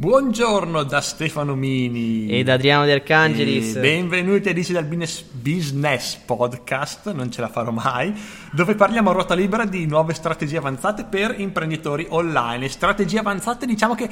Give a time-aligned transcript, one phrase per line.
[0.00, 3.74] Buongiorno da Stefano Mini e da Adriano De Arcangelis.
[3.74, 8.14] E benvenuti a Digital Business Podcast, non ce la farò mai,
[8.52, 12.68] dove parliamo a ruota libera di nuove strategie avanzate per imprenditori online.
[12.68, 14.08] Strategie avanzate diciamo che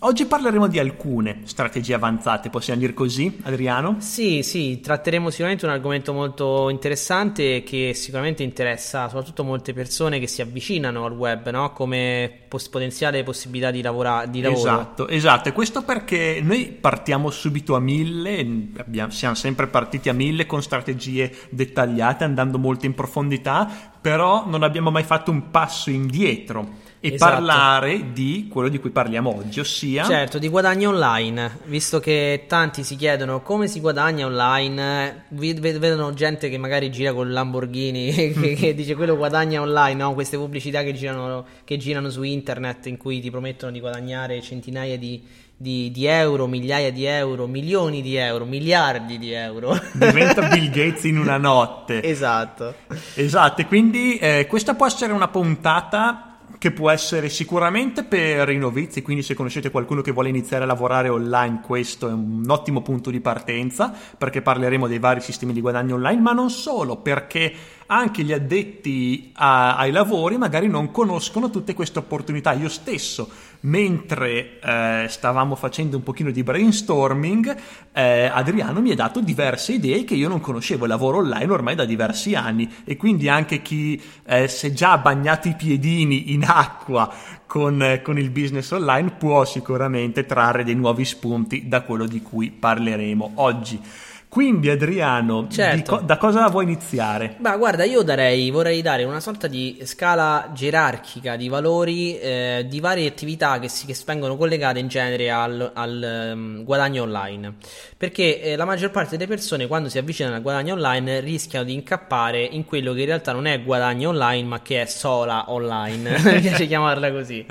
[0.00, 3.96] Oggi parleremo di alcune strategie avanzate, possiamo dire così, Adriano?
[3.98, 10.28] Sì, sì, tratteremo sicuramente un argomento molto interessante che sicuramente interessa soprattutto molte persone che
[10.28, 11.72] si avvicinano al web, no?
[11.72, 14.60] come pos- potenziale possibilità di, lavora- di lavoro.
[14.60, 20.12] Esatto, esatto, e questo perché noi partiamo subito a mille, abbiamo, siamo sempre partiti a
[20.12, 23.68] mille con strategie dettagliate, andando molto in profondità,
[24.00, 27.32] però non abbiamo mai fatto un passo indietro e esatto.
[27.32, 30.04] parlare di quello di cui parliamo oggi, ossia...
[30.04, 36.48] Certo, di guadagno online, visto che tanti si chiedono come si guadagna online, vedono gente
[36.48, 40.14] che magari gira con Lamborghini che, che, dice quello guadagna online, no?
[40.14, 44.98] queste pubblicità che girano, che girano, su internet in cui ti promettono di guadagnare centinaia
[44.98, 45.22] di,
[45.56, 49.78] di, di, euro, migliaia di euro, milioni di euro, miliardi di euro.
[49.92, 52.02] Diventa Bill Gates in una notte.
[52.02, 52.74] Esatto.
[53.14, 56.27] Esatto, quindi eh, questa può essere una puntata
[56.58, 60.66] che può essere sicuramente per i novizi, quindi se conoscete qualcuno che vuole iniziare a
[60.66, 65.60] lavorare online, questo è un ottimo punto di partenza, perché parleremo dei vari sistemi di
[65.60, 67.54] guadagno online, ma non solo, perché
[67.86, 72.52] anche gli addetti a, ai lavori magari non conoscono tutte queste opportunità.
[72.52, 77.56] Io stesso, mentre eh, stavamo facendo un pochino di brainstorming,
[77.92, 80.86] eh, Adriano mi ha dato diverse idee che io non conoscevo.
[80.86, 85.48] Lavoro online ormai da diversi anni e quindi anche chi eh, si è già bagnato
[85.48, 87.12] i piedini in acqua
[87.46, 92.22] con, eh, con, il business online può sicuramente trarre dei nuovi spunti da quello di
[92.22, 93.80] cui parleremo oggi.
[94.28, 95.96] Quindi Adriano, certo.
[95.96, 97.36] co- da cosa vuoi iniziare?
[97.38, 102.78] Beh, guarda, io darei, vorrei dare una sorta di scala gerarchica di valori eh, di
[102.78, 107.54] varie attività che, si, che vengono collegate in genere al, al um, guadagno online.
[107.96, 111.72] Perché eh, la maggior parte delle persone quando si avvicinano al guadagno online rischiano di
[111.72, 116.18] incappare in quello che in realtà non è guadagno online, ma che è sola online.
[116.20, 117.46] Mi piace chiamarla così.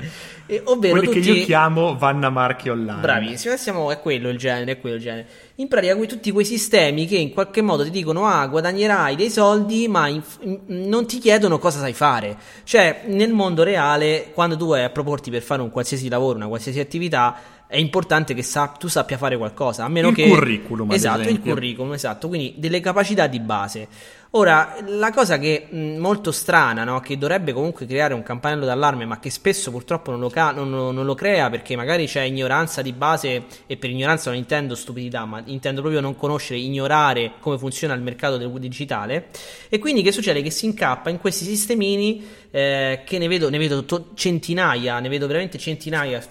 [0.46, 1.20] E, ovvero Quelli tutti...
[1.20, 3.00] che io chiamo Vanna Marchi online.
[3.00, 5.26] Bravissimo, siamo, è quello il genere, è quello il genere
[5.60, 9.88] in pratica tutti quei sistemi che in qualche modo ti dicono ah guadagnerai dei soldi
[9.88, 14.68] ma in, in, non ti chiedono cosa sai fare cioè nel mondo reale quando tu
[14.68, 17.36] vai a proporti per fare un qualsiasi lavoro una qualsiasi attività
[17.66, 21.40] è importante che sa- tu sappia fare qualcosa a meno il che curriculum esatto il
[21.40, 22.28] curriculum esatto.
[22.28, 23.88] Quindi delle capacità di base
[24.32, 27.00] Ora, la cosa che è molto strana, no?
[27.00, 30.68] che dovrebbe comunque creare un campanello d'allarme, ma che spesso purtroppo non lo, ca- non,
[30.68, 35.24] non lo, crea perché magari c'è ignoranza di base, e per ignoranza non intendo stupidità,
[35.24, 39.28] ma intendo proprio non conoscere, ignorare come funziona il mercato del digitale.
[39.70, 40.42] E quindi che succede?
[40.42, 45.08] Che si incappa in questi sistemini eh, che ne vedo, ne vedo to- centinaia, ne
[45.08, 46.22] vedo veramente centinaia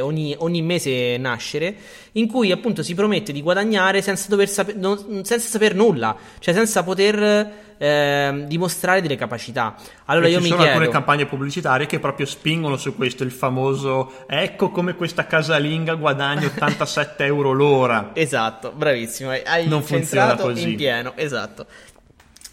[0.00, 1.74] ogni, ogni, mese nascere,
[2.12, 6.82] in cui appunto si promette di guadagnare senza, saper, non, senza saper nulla, cioè senza
[6.82, 7.33] poter
[7.78, 9.74] eh, dimostrare delle capacità.
[10.06, 10.76] Allora e io ci mi sono chiedo...
[10.76, 16.46] alcune campagne pubblicitarie che proprio spingono su questo, il famoso ecco come questa casalinga guadagna
[16.46, 18.10] 87 euro l'ora.
[18.14, 20.70] Esatto, bravissimo, hai non funziona così.
[20.70, 21.66] in pieno, esatto.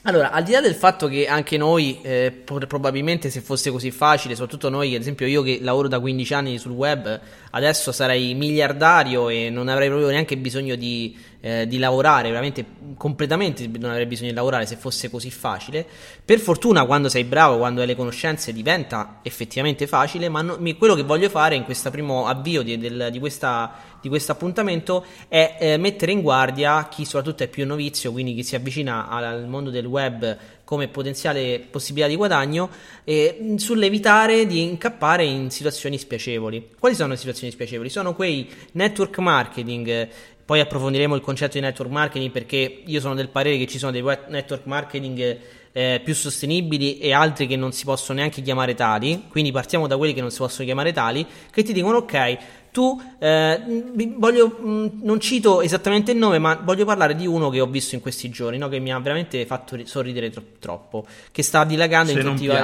[0.03, 4.33] Allora, al di là del fatto che anche noi, eh, probabilmente se fosse così facile,
[4.33, 7.19] soprattutto noi, ad esempio io che lavoro da 15 anni sul web,
[7.51, 12.65] adesso sarei miliardario e non avrei proprio neanche bisogno di, eh, di lavorare, veramente
[12.95, 15.85] completamente non avrei bisogno di lavorare se fosse così facile.
[16.23, 20.95] Per fortuna quando sei bravo, quando hai le conoscenze diventa effettivamente facile, ma no, quello
[20.95, 25.57] che voglio fare in questo primo avvio di, del, di questa di questo appuntamento è
[25.59, 29.69] eh, mettere in guardia chi soprattutto è più novizio, quindi chi si avvicina al mondo
[29.69, 30.37] del web
[30.71, 32.69] come potenziale possibilità di guadagno,
[33.03, 36.69] eh, sull'evitare di incappare in situazioni spiacevoli.
[36.79, 37.89] Quali sono le situazioni spiacevoli?
[37.89, 40.07] Sono quei network marketing
[40.45, 43.91] poi approfondiremo il concetto di network marketing perché io sono del parere che ci sono
[43.91, 45.39] dei network marketing
[45.71, 49.25] eh, più sostenibili e altri che non si possono neanche chiamare tali.
[49.29, 52.37] Quindi partiamo da quelli che non si possono chiamare tali, che ti dicono ok,
[52.71, 53.61] tu, eh,
[54.17, 57.95] voglio, mh, non cito esattamente il nome, ma voglio parlare di uno che ho visto
[57.95, 58.69] in questi giorni, no?
[58.69, 62.47] che mi ha veramente fatto sorridere tro- troppo, che sta dilagando Se in tutti i
[62.47, 62.61] vari...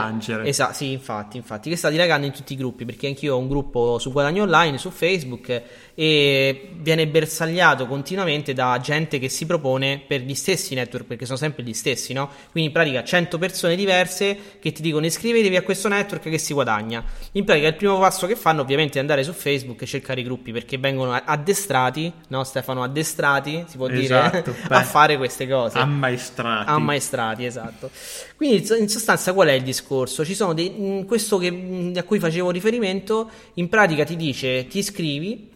[0.48, 3.50] Esatto, sì, infatti, infatti, che sta dilagando in tutti i gruppi, perché anch'io ho un
[3.50, 5.62] gruppo su Guadagno Online, su Facebook,
[5.94, 11.38] e viene bersagliato continuamente da gente che si propone per gli stessi network, perché sono
[11.38, 12.30] sempre gli stessi, no?
[12.51, 16.54] Quindi in pratica 100 persone diverse che ti dicono iscrivetevi a questo network che si
[16.54, 17.04] guadagna.
[17.33, 20.23] In pratica il primo passo che fanno ovviamente è andare su Facebook e cercare i
[20.23, 25.77] gruppi perché vengono addestrati, no Stefano, addestrati, si può esatto, dire, a fare queste cose.
[25.77, 26.69] Ammaestrati.
[26.69, 27.89] Ammaestrati, esatto.
[28.35, 30.23] Quindi in sostanza qual è il discorso?
[30.23, 35.55] Ci sono dei, questo che, a cui facevo riferimento, in pratica ti dice ti iscrivi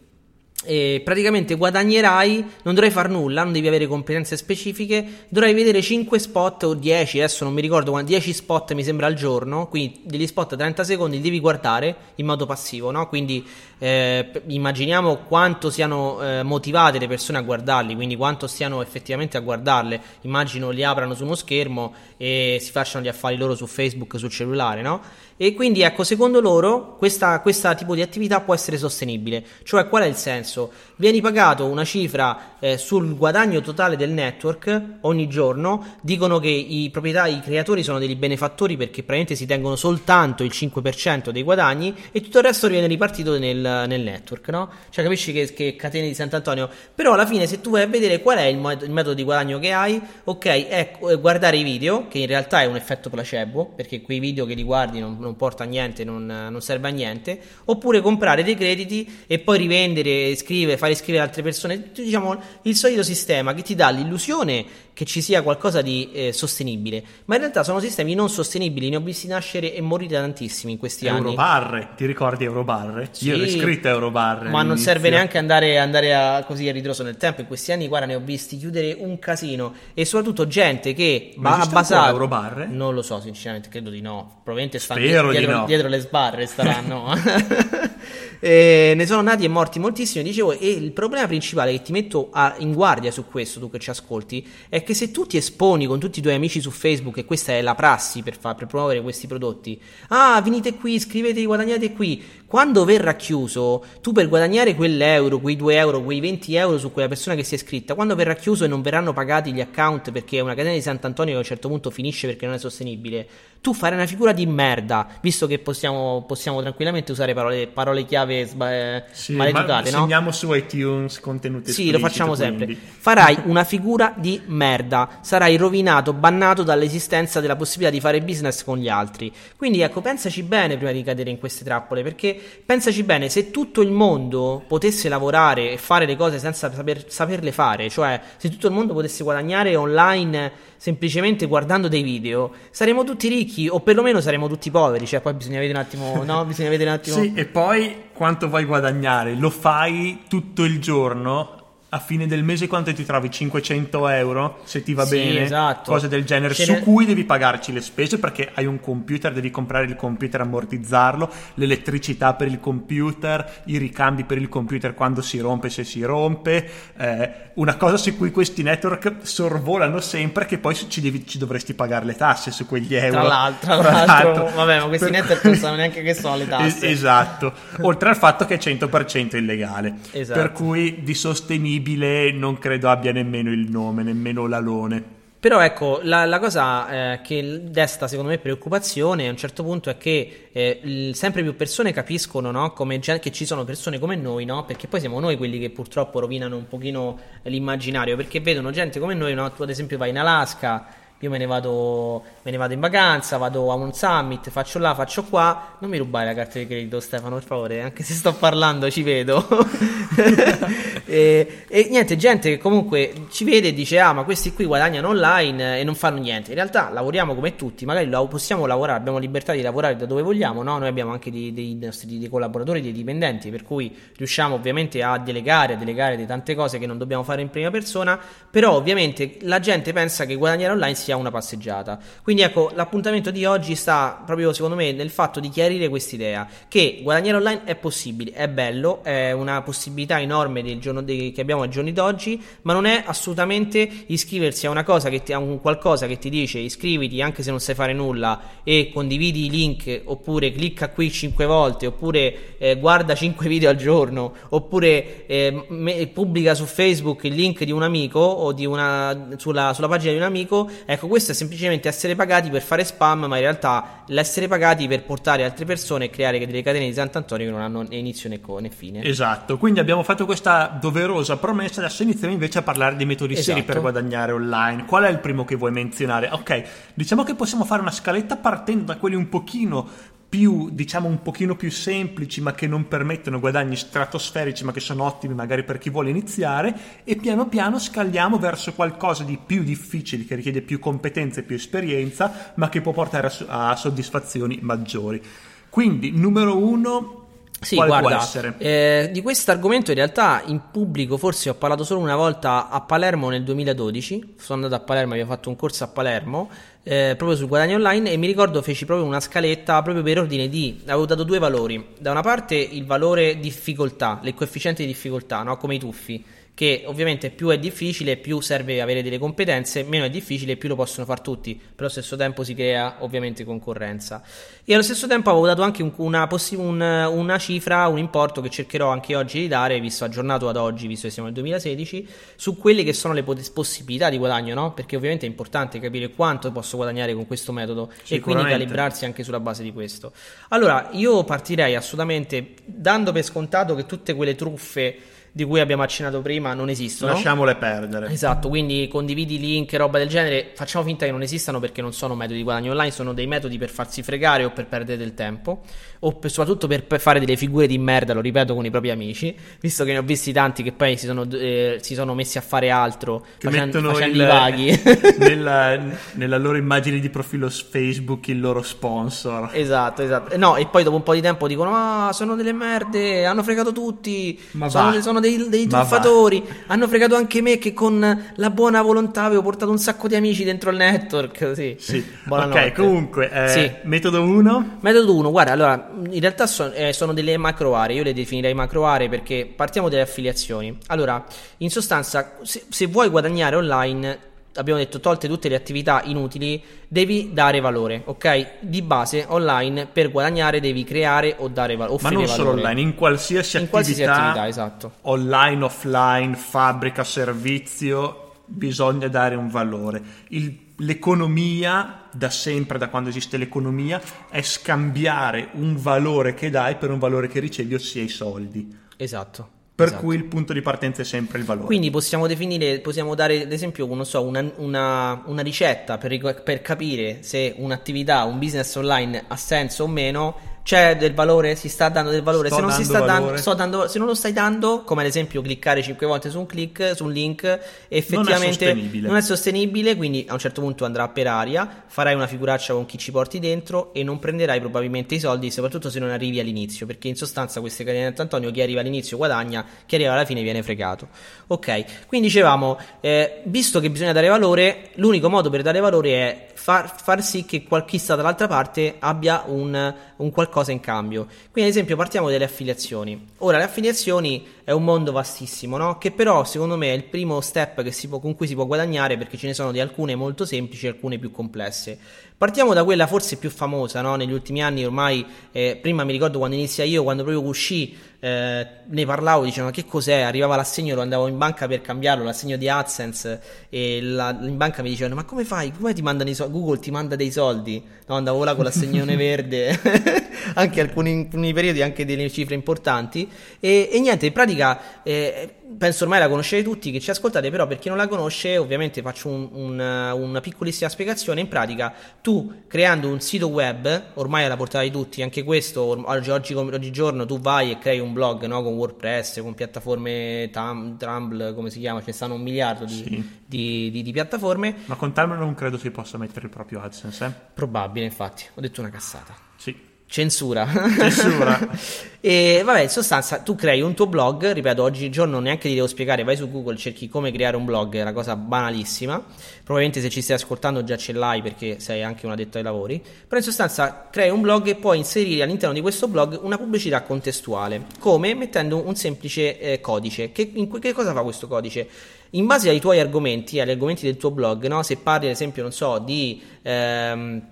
[0.63, 6.19] e praticamente guadagnerai, non dovrai fare nulla, non devi avere competenze specifiche, dovrai vedere 5
[6.19, 10.27] spot o 10, adesso non mi ricordo, 10 spot mi sembra al giorno, quindi degli
[10.27, 13.07] spot a 30 secondi li devi guardare in modo passivo, no?
[13.07, 13.45] Quindi
[13.79, 19.39] eh, immaginiamo quanto siano eh, motivate le persone a guardarli, quindi quanto stiano effettivamente a
[19.39, 24.19] guardarle, immagino li aprano su uno schermo e si facciano gli affari loro su Facebook,
[24.19, 25.01] sul cellulare, no?
[25.41, 30.03] E quindi ecco, secondo loro questa, questa tipo di attività può essere sostenibile, cioè qual
[30.03, 30.50] è il senso?
[30.95, 36.89] Vieni pagato una cifra eh, sul guadagno totale del network ogni giorno, dicono che i
[36.91, 41.95] proprietari, i creatori sono dei benefattori perché praticamente si tengono soltanto il 5% dei guadagni
[42.11, 44.69] e tutto il resto viene ripartito nel, nel network, no?
[44.89, 48.21] Cioè capisci che, che, catene di Sant'Antonio, però alla fine se tu vai a vedere
[48.21, 52.07] qual è il, mod- il metodo di guadagno che hai, ok, è guardare i video,
[52.07, 55.35] che in realtà è un effetto placebo, perché quei video che li guardi non, non
[55.35, 60.29] porta a niente, non, non serve a niente, oppure comprare dei crediti e poi rivendere,
[60.41, 65.21] scrivere, fare iscrivere altre persone, diciamo il solito sistema che ti dà l'illusione che ci
[65.21, 69.27] sia qualcosa di eh, sostenibile, ma in realtà sono sistemi non sostenibili, ne ho visti
[69.27, 71.95] nascere e morire tantissimi in questi Eurobarre, anni.
[71.95, 73.09] ti ricordi Eurobarre?
[73.11, 74.49] Sì, Io l'ho iscritto a Eurobarre.
[74.49, 77.87] Ma non serve neanche andare, andare a, così a ritroso nel tempo, in questi anni
[77.87, 82.09] guarda ne ho visti chiudere un casino e soprattutto gente che ma ha basato...
[82.09, 82.67] Eurobarre?
[82.67, 85.65] Non lo so sinceramente, credo di no, probabilmente stanno dietro, di no.
[85.65, 87.13] dietro le sbarre staranno.
[88.43, 92.29] E ne sono nati e morti moltissimi, dicevo, e il problema principale che ti metto
[92.31, 95.85] a, in guardia su questo, tu che ci ascolti, è che se tu ti esponi
[95.85, 98.65] con tutti i tuoi amici su Facebook, e questa è la prassi per, fa, per
[98.65, 104.75] promuovere questi prodotti, ah, venite qui, iscrivetevi, guadagnate qui, quando verrà chiuso, tu per guadagnare
[104.75, 108.13] quell'euro, quei 2 euro, quei 20 euro su quella persona che si è iscritta, quando
[108.13, 111.37] verrà chiuso e non verranno pagati gli account perché è una catena di Sant'Antonio che
[111.37, 113.25] a un certo punto finisce perché non è sostenibile,
[113.61, 118.45] tu farai una figura di merda, visto che possiamo, possiamo tranquillamente usare parole, parole chiave
[118.45, 120.01] sba- eh, sì, maleducate, ma no?
[120.01, 122.65] Segniamo su iTunes contenuti Sì, lo facciamo quindi.
[122.65, 122.77] sempre.
[122.97, 128.77] Farai una figura di merda, sarai rovinato, bannato dall'esistenza della possibilità di fare business con
[128.77, 129.31] gli altri.
[129.55, 133.81] Quindi ecco, pensaci bene prima di cadere in queste trappole, perché pensaci bene, se tutto
[133.81, 138.67] il mondo potesse lavorare e fare le cose senza saper, saperle fare, cioè se tutto
[138.67, 144.47] il mondo potesse guadagnare online semplicemente guardando dei video, saremo tutti ricchi o perlomeno saremo
[144.47, 146.45] tutti poveri, cioè poi bisogna vedere un attimo, no?
[146.45, 147.15] Bisogna vedere un attimo.
[147.17, 149.35] Sì, e poi quanto vuoi guadagnare?
[149.35, 151.60] Lo fai tutto il giorno
[151.93, 153.29] a fine del mese quanto ti trovi?
[153.29, 155.41] 500 euro se ti va sì, bene.
[155.43, 155.91] esatto.
[155.91, 156.53] cose del genere.
[156.53, 156.79] Ce su ne...
[156.79, 162.33] cui devi pagarci le spese perché hai un computer devi comprare il computer ammortizzarlo l'elettricità
[162.33, 167.31] per il computer i ricambi per il computer quando si rompe se si rompe eh,
[167.55, 172.05] una cosa su cui questi network sorvolano sempre che poi ci, devi, ci, dovresti pagare
[172.05, 173.19] le tasse su quegli euro.
[173.19, 174.55] tra l'altro, tra l'altro, l'altro.
[174.55, 176.87] Vabbè ma questi network non sanno neanche che sono le tasse.
[176.87, 177.53] esatto.
[177.81, 179.95] Oltre al fatto che è 100% illegale.
[180.11, 180.39] Esatto.
[180.39, 185.19] per cui di sostenibile disponibile non credo abbia nemmeno il nome, nemmeno l'alone.
[185.41, 189.89] Però ecco, la, la cosa eh, che desta secondo me preoccupazione a un certo punto
[189.89, 192.73] è che eh, sempre più persone capiscono no?
[192.73, 194.65] come, che ci sono persone come noi, no?
[194.65, 199.15] perché poi siamo noi quelli che purtroppo rovinano un pochino l'immaginario, perché vedono gente come
[199.15, 199.51] noi, no?
[199.51, 200.85] tu ad esempio vai in Alaska,
[201.21, 204.95] io me ne, vado, me ne vado in vacanza, vado a un summit, faccio là,
[204.95, 205.75] faccio qua.
[205.79, 209.03] Non mi rubare la carta di credito, Stefano, per favore, anche se sto parlando, ci
[209.03, 209.45] vedo.
[211.05, 215.09] e, e, niente, gente che comunque ci vede e dice: Ah, ma questi qui guadagnano
[215.09, 216.49] online e non fanno niente.
[216.49, 220.63] In realtà lavoriamo come tutti, magari possiamo lavorare, abbiamo libertà di lavorare da dove vogliamo,
[220.63, 220.79] no?
[220.79, 225.19] Noi abbiamo anche dei, dei nostri dei collaboratori, dei dipendenti, per cui riusciamo ovviamente a
[225.19, 228.19] delegare, a delegare di tante cose che non dobbiamo fare in prima persona.
[228.49, 231.99] Però, ovviamente, la gente pensa che guadagnare online sia sia una passeggiata.
[232.23, 236.99] Quindi ecco, l'appuntamento di oggi sta proprio secondo me nel fatto di chiarire quest'idea che
[237.03, 241.63] guadagnare online è possibile, è bello, è una possibilità enorme del giorno de- che abbiamo
[241.63, 245.59] ai giorni d'oggi, ma non è assolutamente iscriversi a una cosa che ti, a un
[245.59, 250.01] qualcosa che ti dice iscriviti anche se non sai fare nulla e condividi i link
[250.05, 256.07] oppure clicca qui 5 volte oppure eh, guarda 5 video al giorno oppure eh, me-
[256.07, 260.17] pubblica su Facebook il link di un amico o di una, sulla, sulla pagina di
[260.17, 264.03] un amico, ecco Ecco, questo è semplicemente essere pagati per fare spam, ma in realtà
[264.05, 267.81] l'essere pagati per portare altre persone e creare delle catene di Sant'Antonio che non hanno
[267.81, 269.03] né inizio né, co- né fine.
[269.03, 273.49] Esatto, quindi abbiamo fatto questa doverosa promessa, adesso iniziamo invece a parlare dei metodi esatto.
[273.49, 274.85] seri per guadagnare online.
[274.85, 276.29] Qual è il primo che vuoi menzionare?
[276.31, 279.89] Ok, diciamo che possiamo fare una scaletta partendo da quelli un pochino
[280.31, 285.03] più, diciamo, un pochino più semplici, ma che non permettono guadagni stratosferici, ma che sono
[285.03, 286.73] ottimi magari per chi vuole iniziare,
[287.03, 292.53] e piano piano scaliamo verso qualcosa di più difficile, che richiede più competenze, più esperienza,
[292.53, 295.21] ma che può portare a, a soddisfazioni maggiori.
[295.69, 297.27] Quindi, numero uno,
[297.59, 301.99] Sì, Quale guarda, eh, di questo argomento in realtà in pubblico forse ho parlato solo
[301.99, 304.35] una volta a Palermo nel 2012.
[304.37, 306.49] Sono andato a Palermo, abbiamo fatto un corso a Palermo
[306.83, 310.49] eh, proprio sul guadagno online e mi ricordo feci proprio una scaletta proprio per ordine
[310.49, 311.85] di avevo dato due valori.
[311.99, 315.57] Da una parte il valore difficoltà, il coefficiente di difficoltà, no?
[315.57, 316.23] come i tuffi
[316.53, 320.75] che ovviamente più è difficile, più serve avere delle competenze, meno è difficile, più lo
[320.75, 324.21] possono fare tutti, però allo stesso tempo si crea ovviamente concorrenza.
[324.63, 328.41] E allo stesso tempo avevo dato anche un, una, possi- un, una, cifra, un importo
[328.41, 332.07] che cercherò anche oggi di dare, visto aggiornato ad oggi, visto che siamo nel 2016,
[332.35, 334.73] su quelle che sono le possibilità di guadagno, no?
[334.73, 339.23] Perché ovviamente è importante capire quanto posso guadagnare con questo metodo e quindi calibrarsi anche
[339.23, 340.11] sulla base di questo.
[340.49, 346.21] Allora, io partirei assolutamente dando per scontato che tutte quelle truffe di cui abbiamo accennato
[346.21, 347.13] prima non esistono.
[347.13, 348.11] Lasciamole perdere.
[348.11, 351.93] Esatto, quindi condividi link e roba del genere, facciamo finta che non esistano perché non
[351.93, 355.13] sono metodi di guadagno online, sono dei metodi per farsi fregare o per perdere del
[355.13, 355.61] tempo
[356.03, 358.89] o per, soprattutto per, per, fare delle figure di merda, lo ripeto, con i propri
[358.89, 362.39] amici, visto che ne ho visti tanti che poi si sono, eh, si sono messi
[362.39, 364.81] a fare altro che facendo, facendo il, i vaghi.
[365.19, 365.79] nella,
[366.13, 369.51] nella, loro immagine di profilo Facebook il loro sponsor.
[369.53, 370.35] Esatto, esatto.
[370.37, 373.71] No, e poi dopo un po' di tempo dicono, ah, sono delle merde, hanno fregato
[373.71, 378.81] tutti, Ma sono, sono dei, dei truffatori, hanno fregato anche me che con la buona
[378.81, 381.51] volontà avevo portato un sacco di amici dentro il network.
[381.53, 382.03] Sì, sì.
[382.27, 383.71] ok, comunque, eh, sì.
[383.83, 384.77] metodo 1?
[384.79, 388.53] Metodo 1, guarda, allora in realtà so, eh, sono delle macro aree, io le definirei
[388.53, 390.77] macro aree perché partiamo dalle affiliazioni.
[390.87, 391.23] Allora,
[391.57, 394.19] in sostanza, se, se vuoi guadagnare online,
[394.55, 398.59] abbiamo detto tolte tutte le attività inutili, devi dare valore, ok?
[398.61, 402.01] Di base online per guadagnare devi creare o dare valore.
[402.03, 404.91] Ma non solo online, in qualsiasi in attività, qualsiasi attività esatto.
[405.01, 410.01] online, offline, fabbrica, servizio, bisogna dare un valore.
[410.29, 416.91] Il l'economia, da sempre, da quando esiste l'economia, è scambiare un valore che dai per
[416.91, 418.77] un valore che ricevi, ossia i soldi.
[418.97, 419.59] Esatto.
[419.73, 420.03] Per esatto.
[420.03, 421.65] cui il punto di partenza è sempre il valore.
[421.65, 427.23] Quindi possiamo definire, possiamo dare ad esempio so, una, una, una, ricetta per, per capire
[427.23, 432.11] se un'attività, un business online ha senso o meno c'è del valore, si sta dando
[432.11, 432.49] del valore.
[432.49, 435.81] se non, si sta dando, dando, se non lo stai dando, come ad esempio cliccare
[435.81, 439.95] 5 volte su un click, su un link, effettivamente non è, non è, sostenibile.
[439.95, 443.39] Quindi a un certo punto andrà per aria, farai una figuraccia con chi ci porti
[443.39, 446.85] dentro e non prenderai probabilmente i soldi, soprattutto se non arrivi all'inizio.
[446.85, 450.61] Perché in sostanza queste catene Antonio, chi arriva all'inizio guadagna, chi arriva alla fine viene
[450.61, 451.07] fregato.
[451.47, 456.47] Ok, quindi dicevamo, eh, visto che bisogna dare valore, l'unico modo per dare valore è
[456.61, 461.25] far, far sì che chi sta dall'altra parte abbia un, un, qualcosa in cambio.
[461.25, 463.29] Quindi, ad esempio, partiamo dalle affiliazioni.
[463.39, 465.97] Ora, le affiliazioni è un mondo vastissimo, no?
[465.97, 469.37] Che però, secondo me, è il primo step può, con cui si può guadagnare perché
[469.37, 471.97] ce ne sono di alcune molto semplici e alcune più complesse.
[472.41, 474.15] Partiamo da quella forse più famosa, no?
[474.15, 478.67] Negli ultimi anni ormai, eh, prima mi ricordo quando inizia io, quando proprio uscì, eh,
[478.83, 482.67] ne parlavo, dicevano che cos'è, arrivava l'assegno, lo andavo in banca per cambiarlo, l'assegno di
[482.67, 486.53] AdSense e la, in banca mi dicevano ma come fai, come ti mandano i soldi,
[486.53, 489.79] Google ti manda dei soldi, no andavo là con l'assegnone verde,
[490.55, 493.29] anche alcuni, alcuni, periodi anche delle cifre importanti
[493.59, 495.03] e, e niente, in pratica...
[495.03, 498.57] Eh, penso ormai la conoscete tutti che ci ascoltate, però per chi non la conosce
[498.57, 501.41] ovviamente faccio un, un, una piccolissima spiegazione.
[501.41, 502.30] In pratica tu
[502.67, 507.39] creando un sito web, ormai alla portata di tutti, anche questo oggi, oggi, oggigiorno tu
[507.39, 508.61] vai e crei un blog no?
[508.63, 512.93] con WordPress, con piattaforme Tum, Tumblr, come si chiama, ce ne stanno un miliardo di,
[512.93, 513.39] sì.
[513.45, 514.75] di, di, di, piattaforme.
[514.85, 517.25] Ma con Tumblr non credo si possa mettere il proprio AdSense.
[517.25, 517.31] Eh?
[517.53, 519.35] Probabile, infatti, ho detto una cassata.
[519.57, 519.89] Sì.
[520.11, 520.67] Censura.
[520.97, 521.57] Censura.
[522.19, 526.25] e vabbè, in sostanza, tu crei un tuo blog, ripeto, oggigiorno neanche ti devo spiegare,
[526.25, 529.23] vai su Google, cerchi come creare un blog, è una cosa banalissima.
[529.63, 532.99] Probabilmente se ci stai ascoltando già ce l'hai perché sei anche un addetto ai lavori.
[532.99, 537.03] Però in sostanza crei un blog e puoi inserire all'interno di questo blog una pubblicità
[537.03, 537.85] contestuale.
[537.97, 538.33] Come?
[538.33, 540.33] Mettendo un semplice eh, codice.
[540.33, 541.87] Che, in, che cosa fa questo codice?
[542.31, 544.83] In base ai tuoi argomenti, agli argomenti del tuo blog, no?
[544.83, 546.41] se parli ad esempio, non so, di...
[546.63, 547.50] Ehm,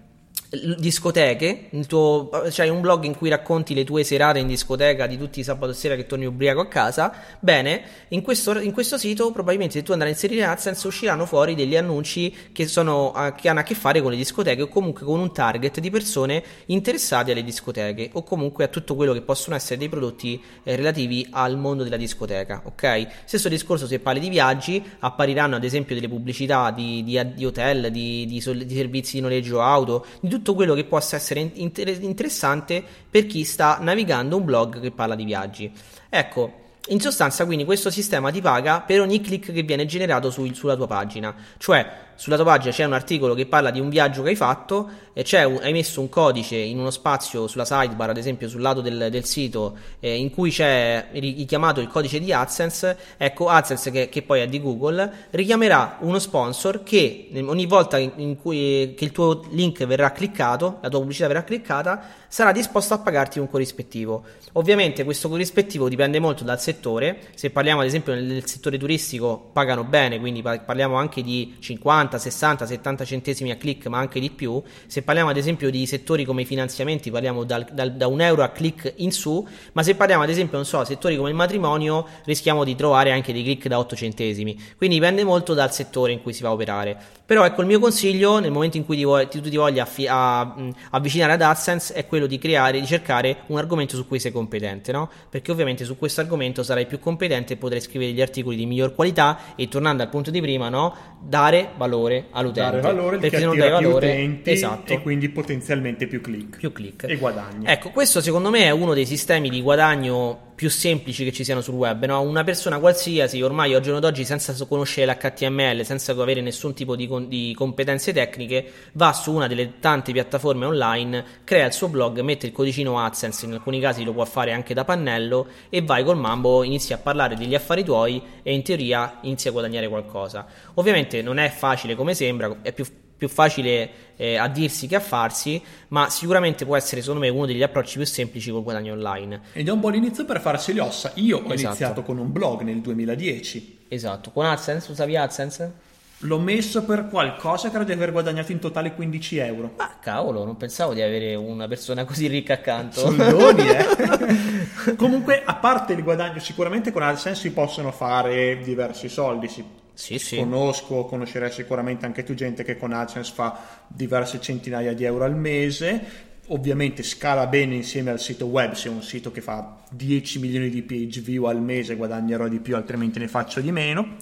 [0.50, 5.42] discoteche, tuo, cioè un blog in cui racconti le tue serate in discoteca di tutti
[5.42, 9.78] i sabato sera che torni ubriaco a casa, bene, in questo, in questo sito probabilmente
[9.78, 13.64] se tu andrai a inserire AdSense usciranno fuori degli annunci che, sono, che hanno a
[13.64, 18.10] che fare con le discoteche o comunque con un target di persone interessate alle discoteche
[18.14, 21.98] o comunque a tutto quello che possono essere dei prodotti eh, relativi al mondo della
[21.98, 23.08] discoteca, ok?
[23.26, 27.92] Stesso discorso se parli di viaggi, appariranno ad esempio delle pubblicità di, di, di hotel,
[27.92, 33.26] di, di, servizi di noleggio auto, di tutto quello che possa essere inter- interessante per
[33.26, 35.72] chi sta navigando un blog che parla di viaggi.
[36.10, 40.52] Ecco, in sostanza, quindi, questo sistema ti paga per ogni click che viene generato su,
[40.54, 41.36] sulla tua pagina.
[41.58, 44.90] Cioè, sulla tua pagina c'è un articolo che parla di un viaggio che hai fatto
[45.14, 48.82] e un, hai messo un codice in uno spazio sulla sidebar, ad esempio sul lato
[48.82, 54.10] del, del sito, eh, in cui c'è richiamato il codice di AdSense, ecco AdSense che,
[54.10, 59.12] che, poi è di Google, richiamerà uno sponsor che ogni volta in cui che il
[59.12, 64.24] tuo link verrà cliccato, la tua pubblicità verrà cliccata, sarà disposto a pagarti un corrispettivo.
[64.54, 69.84] Ovviamente questo corrispettivo dipende molto dal settore, se parliamo ad esempio nel settore turistico pagano
[69.84, 74.62] bene, quindi parliamo anche di 50, 60, 70 centesimi a click, ma anche di più.
[74.88, 78.44] Se parliamo ad esempio di settori come i finanziamenti, parliamo dal, dal, da un euro
[78.44, 82.08] a click in su, ma se parliamo ad esempio, non so, settori come il matrimonio,
[82.26, 84.60] rischiamo di trovare anche dei click da 8 centesimi.
[84.78, 87.19] Quindi dipende molto dal settore in cui si va a operare.
[87.30, 90.08] Però ecco il mio consiglio nel momento in cui ti, vuoi, tu ti voglia affi-
[90.08, 90.56] a,
[90.90, 94.92] avvicinare ad AdSense è quello di creare, di cercare un argomento su cui sei competente,
[94.92, 95.08] no?
[95.30, 98.96] Perché ovviamente su questo argomento sarai più competente e potrai scrivere gli articoli di miglior
[98.96, 101.18] qualità e tornando al punto di prima, no?
[101.22, 102.80] Dare valore all'utente.
[102.80, 104.92] Dare valore perché se non dai valore, utenti esatto.
[104.92, 106.58] e quindi potenzialmente più click.
[106.58, 107.08] Più click.
[107.08, 107.68] E guadagni.
[107.68, 111.62] Ecco, questo secondo me è uno dei sistemi di guadagno più semplici che ci siano
[111.62, 112.04] sul web.
[112.04, 112.20] No?
[112.20, 117.08] Una persona qualsiasi, ormai al giorno d'oggi, senza conoscere l'HTML, senza avere nessun tipo di,
[117.30, 122.48] di, competenze tecniche, va su una delle tante piattaforme online, crea il suo blog, mette
[122.48, 126.18] il codicino AdSense, in alcuni casi lo può fare anche da pannello, e vai col
[126.18, 130.46] mambo, inizia a parlare degli affari tuoi e in teoria inizia a guadagnare qualcosa.
[130.74, 132.84] Ovviamente non è facile come sembra, è più
[133.20, 137.46] più facile eh, a dirsi che a farsi, ma sicuramente può essere secondo me uno
[137.46, 139.42] degli approcci più semplici col guadagno online.
[139.52, 141.12] Ed è un buon inizio per farsi le ossa.
[141.16, 141.68] Io ho esatto.
[141.68, 143.80] iniziato con un blog nel 2010.
[143.90, 145.88] Esatto, con AdSense, usavi AdSense?
[146.24, 149.74] L'ho messo per qualcosa, credo di aver guadagnato in totale 15 euro.
[149.78, 153.00] Ma cavolo, non pensavo di avere una persona così ricca accanto.
[153.02, 154.96] Soldoni, eh?
[154.96, 159.48] Comunque, a parte il guadagno, sicuramente con AdSense si possono fare diversi soldi.
[159.50, 159.64] Si
[160.00, 160.38] sì, sì.
[160.38, 165.36] Conosco, conoscerai sicuramente anche tu gente che con AdSense fa diverse centinaia di euro al
[165.36, 166.28] mese.
[166.48, 170.70] Ovviamente scala bene insieme al sito web, se è un sito che fa 10 milioni
[170.70, 174.16] di page view al mese guadagnerò di più, altrimenti ne faccio di meno.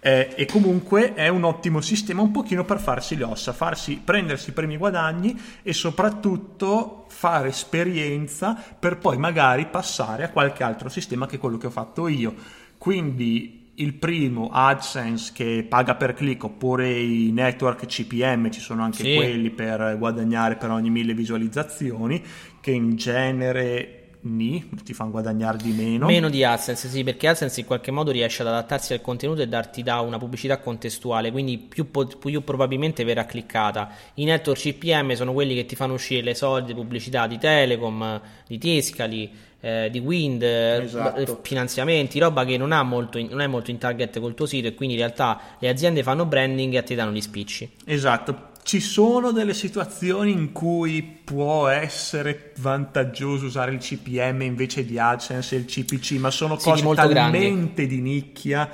[0.00, 4.48] Eh, e comunque è un ottimo sistema un pochino per farsi le ossa, farsi, prendersi
[4.48, 11.26] i primi guadagni e soprattutto fare esperienza per poi magari passare a qualche altro sistema
[11.26, 12.34] che quello che ho fatto io.
[12.78, 19.02] Quindi il primo AdSense che paga per click oppure i network CPM ci sono anche
[19.02, 19.14] sì.
[19.14, 22.22] quelli per guadagnare per ogni mille visualizzazioni
[22.60, 26.06] che in genere ni, ti fanno guadagnare di meno.
[26.06, 29.46] Meno di AdSense, sì, perché AdSense in qualche modo riesce ad adattarsi al contenuto e
[29.46, 33.90] darti da una pubblicità contestuale, quindi più, più, probabilmente verrà cliccata.
[34.14, 38.58] I network CPM sono quelli che ti fanno uscire le solite pubblicità di Telecom, di
[38.58, 41.40] Tiscali eh, di Wind, eh, esatto.
[41.42, 44.94] finanziamenti, roba che non, molto non, è molto in target col tuo sito e quindi
[44.94, 47.70] in realtà le aziende fanno branding e a te danno gli spicci.
[47.84, 48.46] Esatto.
[48.62, 55.56] Ci sono delle situazioni in cui può essere vantaggioso usare il CPM invece di AdSense
[55.56, 57.86] e il CPC, ma sono sì, cose talmente grandi.
[57.86, 58.68] di nicchia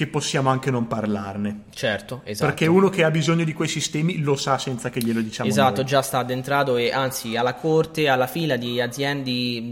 [0.00, 1.64] che possiamo anche non parlarne.
[1.74, 2.46] Certo, esatto.
[2.48, 5.82] Perché uno che ha bisogno di quei sistemi lo sa senza che glielo diciamo Esatto,
[5.82, 5.84] noi.
[5.84, 9.24] già sta addentrato e anzi alla corte, alla fila di aziende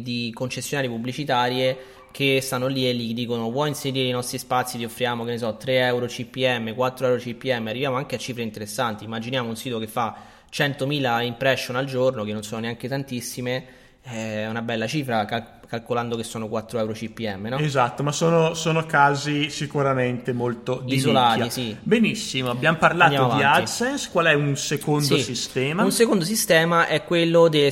[0.02, 1.78] di concessionarie pubblicitarie
[2.10, 5.38] che stanno lì e gli dicono vuoi inserire i nostri spazi, ti offriamo che ne
[5.38, 9.04] so 3 euro CPM, 4 euro CPM, arriviamo anche a cifre interessanti.
[9.04, 10.14] Immaginiamo un sito che fa
[10.52, 13.64] 100.000 impression al giorno, che non sono neanche tantissime,
[14.02, 17.58] è una bella cifra, cal- calcolando che sono 4 euro CPM, no?
[17.58, 21.50] Esatto, ma sono, sono casi sicuramente molto isolati.
[21.50, 21.76] Sì.
[21.80, 24.08] Benissimo, abbiamo parlato di AdSense.
[24.10, 25.22] Qual è un secondo sì.
[25.22, 25.84] sistema?
[25.84, 27.70] Un secondo sistema è quello delle,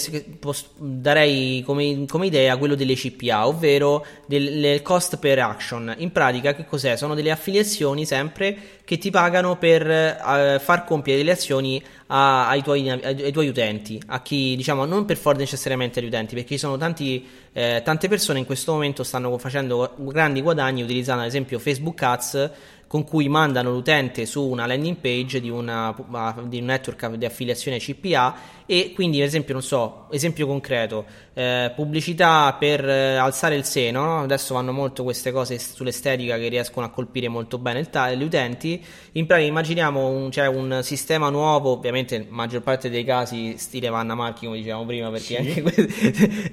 [0.77, 5.95] darei come, come, idea quello delle CPA, ovvero del cost per action.
[5.97, 6.97] In pratica, che cos'è?
[6.97, 12.63] Sono delle affiliazioni sempre che ti pagano per uh, far compiere delle azioni a, ai,
[12.63, 16.59] tuoi, ai, tuoi, utenti, a chi diciamo non per forza necessariamente agli utenti, perché ci
[16.59, 21.59] sono tanti eh, tante persone in questo momento stanno facendo grandi guadagni utilizzando ad esempio
[21.59, 22.51] Facebook Ads
[22.87, 25.93] con cui mandano l'utente su una landing page di, una,
[26.45, 31.73] di un network di affiliazione CPA e quindi ad esempio non so esempio concreto eh,
[31.75, 34.21] pubblicità per eh, alzare il seno no?
[34.21, 38.23] adesso vanno molto queste cose sull'estetica che riescono a colpire molto bene il ta- gli
[38.23, 43.57] utenti in pratica immaginiamo un, cioè, un sistema nuovo ovviamente in maggior parte dei casi
[43.57, 45.37] stile Vanna Marchi come dicevamo prima perché sì.
[45.37, 45.87] anche questo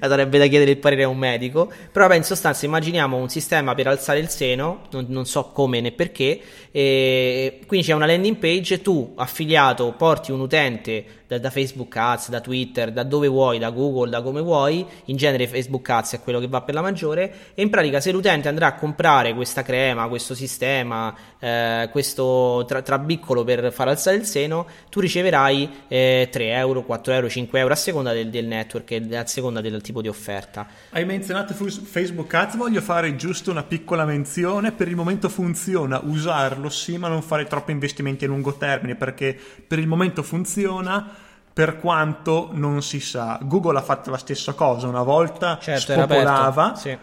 [0.00, 3.74] sarebbe da chiedere il parere a un medico però beh, in sostanza immaginiamo un sistema
[3.74, 6.40] per alzare il seno non, non so come né perché.
[6.76, 12.30] E quindi c'è una landing page, tu affiliato porti un utente da, da, Facebook Ads,
[12.30, 16.20] da Twitter, da dove vuoi, da Google, da come vuoi, in genere Facebook Ads è
[16.20, 19.62] quello che va per la maggiore e in pratica se l'utente andrà a comprare questa
[19.62, 26.28] crema, questo sistema, eh, questo tra- trabiccolo per far alzare il seno, tu riceverai eh,
[26.28, 29.80] 3 euro, 4 euro, 5 euro a seconda del, del network e a seconda del
[29.80, 30.66] tipo di offerta.
[30.90, 36.63] Hai menzionato Facebook Ads, voglio fare giusto una piccola menzione, per il momento funziona, usarlo
[36.68, 41.08] sì, ma non fare troppi investimenti a lungo termine perché per il momento funziona
[41.52, 43.38] per quanto non si sa.
[43.42, 46.74] Google ha fatto la stessa cosa, una volta certo, spopolava.
[46.74, 46.98] Sì.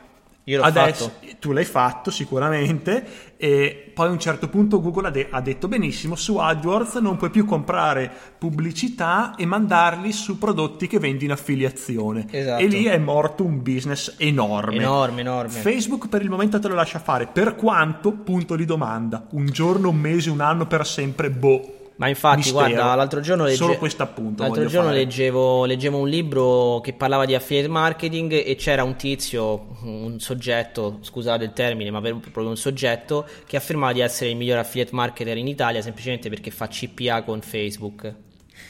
[0.46, 1.36] Io l'ho Adesso, fatto.
[1.40, 5.68] Tu l'hai fatto sicuramente e poi a un certo punto Google ha, de- ha, detto
[5.68, 11.32] benissimo su AdWords non puoi più comprare pubblicità e mandarli su prodotti che vendi in
[11.32, 12.62] affiliazione esatto.
[12.62, 14.78] e lì è morto un business enorme.
[14.78, 15.50] Enorme, enorme.
[15.50, 19.90] Facebook per il momento te lo lascia fare per quanto punto di domanda un giorno,
[19.90, 22.58] un mese, un anno per sempre boh ma infatti, Mistero.
[22.58, 23.58] guarda, l'altro giorno, legge...
[23.58, 28.56] Solo questo appunto l'altro giorno leggevo, leggevo, un libro che parlava di affiliate marketing e
[28.56, 34.00] c'era un tizio, un soggetto, scusate il termine, ma proprio un soggetto che affermava di
[34.00, 38.12] essere il miglior affiliate marketer in Italia semplicemente perché fa CPA con Facebook.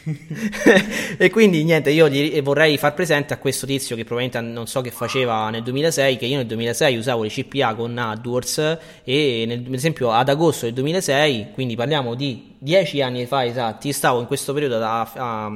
[1.17, 4.81] e quindi niente, io gli vorrei far presente a questo tizio che probabilmente non so
[4.81, 9.63] che faceva nel 2006, che io nel 2006 usavo le CPA con AdWords e nel,
[9.65, 14.27] ad esempio ad agosto del 2006, quindi parliamo di dieci anni fa esatti, stavo in
[14.27, 15.51] questo periodo da, a,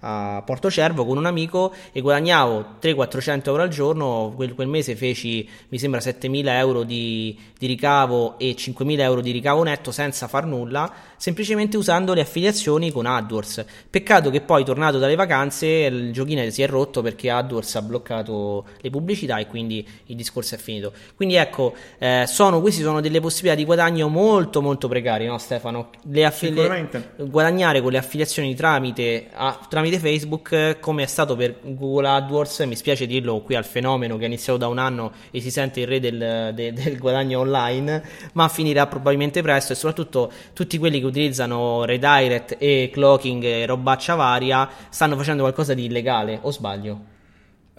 [0.00, 4.94] a Porto Cervo con un amico e guadagnavo 300-400 euro al giorno, quel, quel, mese
[4.94, 10.28] feci mi sembra 7.000 euro di, di ricavo e 5.000 euro di ricavo netto senza
[10.28, 13.64] far nulla, semplicemente usando le affiliazioni con AdWords.
[13.88, 18.66] Peccato che poi tornato dalle vacanze il giochino si è rotto perché AdWords ha bloccato
[18.78, 20.92] le pubblicità e quindi il discorso è finito.
[21.16, 25.88] Quindi ecco, eh, sono, queste sono delle possibilità di guadagno molto molto precarie, no Stefano?
[26.02, 31.56] Le affiliazioni le, guadagnare con le affiliazioni tramite, a, tramite Facebook come è stato per
[31.62, 35.40] Google AdWords mi spiace dirlo qui al fenomeno che è iniziato da un anno e
[35.40, 40.30] si sente il re del, de, del guadagno online ma finirà probabilmente presto e soprattutto
[40.52, 46.38] tutti quelli che utilizzano redirect e clocking e robaccia varia stanno facendo qualcosa di illegale
[46.42, 47.18] o sbaglio?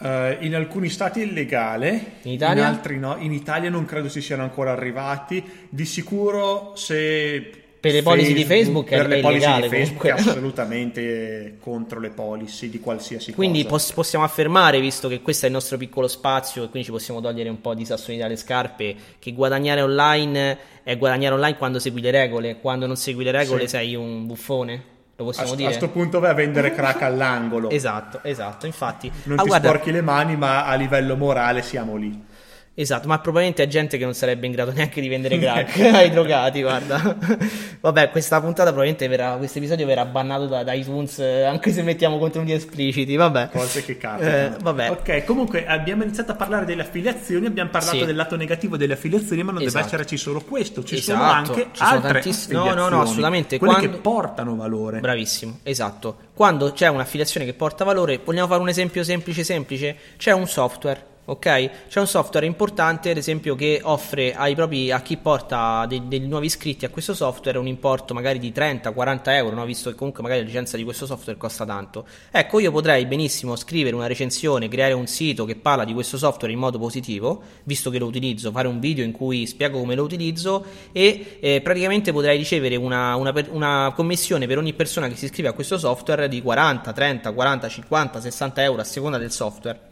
[0.01, 2.63] Uh, in alcuni stati è illegale, in, Italia?
[2.63, 3.17] in altri no.
[3.19, 5.67] In Italia non credo si siano ancora arrivati.
[5.69, 10.12] Di sicuro se per le policy di Facebook per è le illegale, di Facebook è
[10.12, 13.76] assolutamente contro le policy di qualsiasi quindi cosa.
[13.76, 17.22] Quindi possiamo affermare, visto che questo è il nostro piccolo spazio e quindi ci possiamo
[17.22, 22.02] togliere un po' di sassoni dalle scarpe, che guadagnare online è guadagnare online quando segui
[22.02, 23.70] le regole, quando non segui le regole sì.
[23.70, 24.84] sei un buffone.
[25.15, 25.67] Lo possiamo a, dire?
[25.70, 27.72] A questo punto vai a vendere crack all'angolo.
[27.72, 29.12] esatto, esatto, infatti.
[29.24, 29.67] Non ah, ti guarda...
[29.70, 32.30] sporchi le mani, ma a livello morale siamo lì.
[32.73, 36.10] Esatto, ma probabilmente è gente che non sarebbe in grado neanche di vendere crack ai
[36.10, 37.17] drogati, guarda.
[37.81, 41.81] Vabbè, questa puntata probabilmente verrà, questo episodio verrà bannato da, da iTunes eh, anche se
[41.81, 43.49] mettiamo contenuti espliciti, vabbè.
[43.49, 44.36] Cose che capitano.
[44.36, 44.89] Eh, vabbè.
[44.91, 48.05] Ok, comunque abbiamo iniziato a parlare delle affiliazioni, abbiamo parlato sì.
[48.05, 49.86] del lato negativo delle affiliazioni, ma non esatto.
[49.86, 51.19] deve esserci solo questo, ci esatto.
[51.19, 53.57] sono anche ci sono altre tantiss- No, no, no, assolutamente.
[53.57, 53.91] Quelle Quando...
[53.91, 54.99] che portano valore.
[54.99, 56.17] Bravissimo, esatto.
[56.34, 59.95] Quando c'è un'affiliazione che porta valore, vogliamo fare un esempio semplice semplice?
[60.17, 61.88] C'è un software ok?
[61.88, 66.48] C'è un software importante, ad esempio, che offre propri, a chi porta dei, dei nuovi
[66.48, 69.65] iscritti a questo software un importo magari di 30-40 euro, no?
[69.65, 72.06] visto che comunque magari la licenza di questo software costa tanto.
[72.32, 76.54] Ecco, io potrei benissimo scrivere una recensione, creare un sito che parla di questo software
[76.54, 80.04] in modo positivo, visto che lo utilizzo, fare un video in cui spiego come lo
[80.04, 85.26] utilizzo e eh, praticamente potrei ricevere una, una, una commissione per ogni persona che si
[85.26, 89.90] iscrive a questo software di 40, 30, 40, 50, 60 euro a seconda del software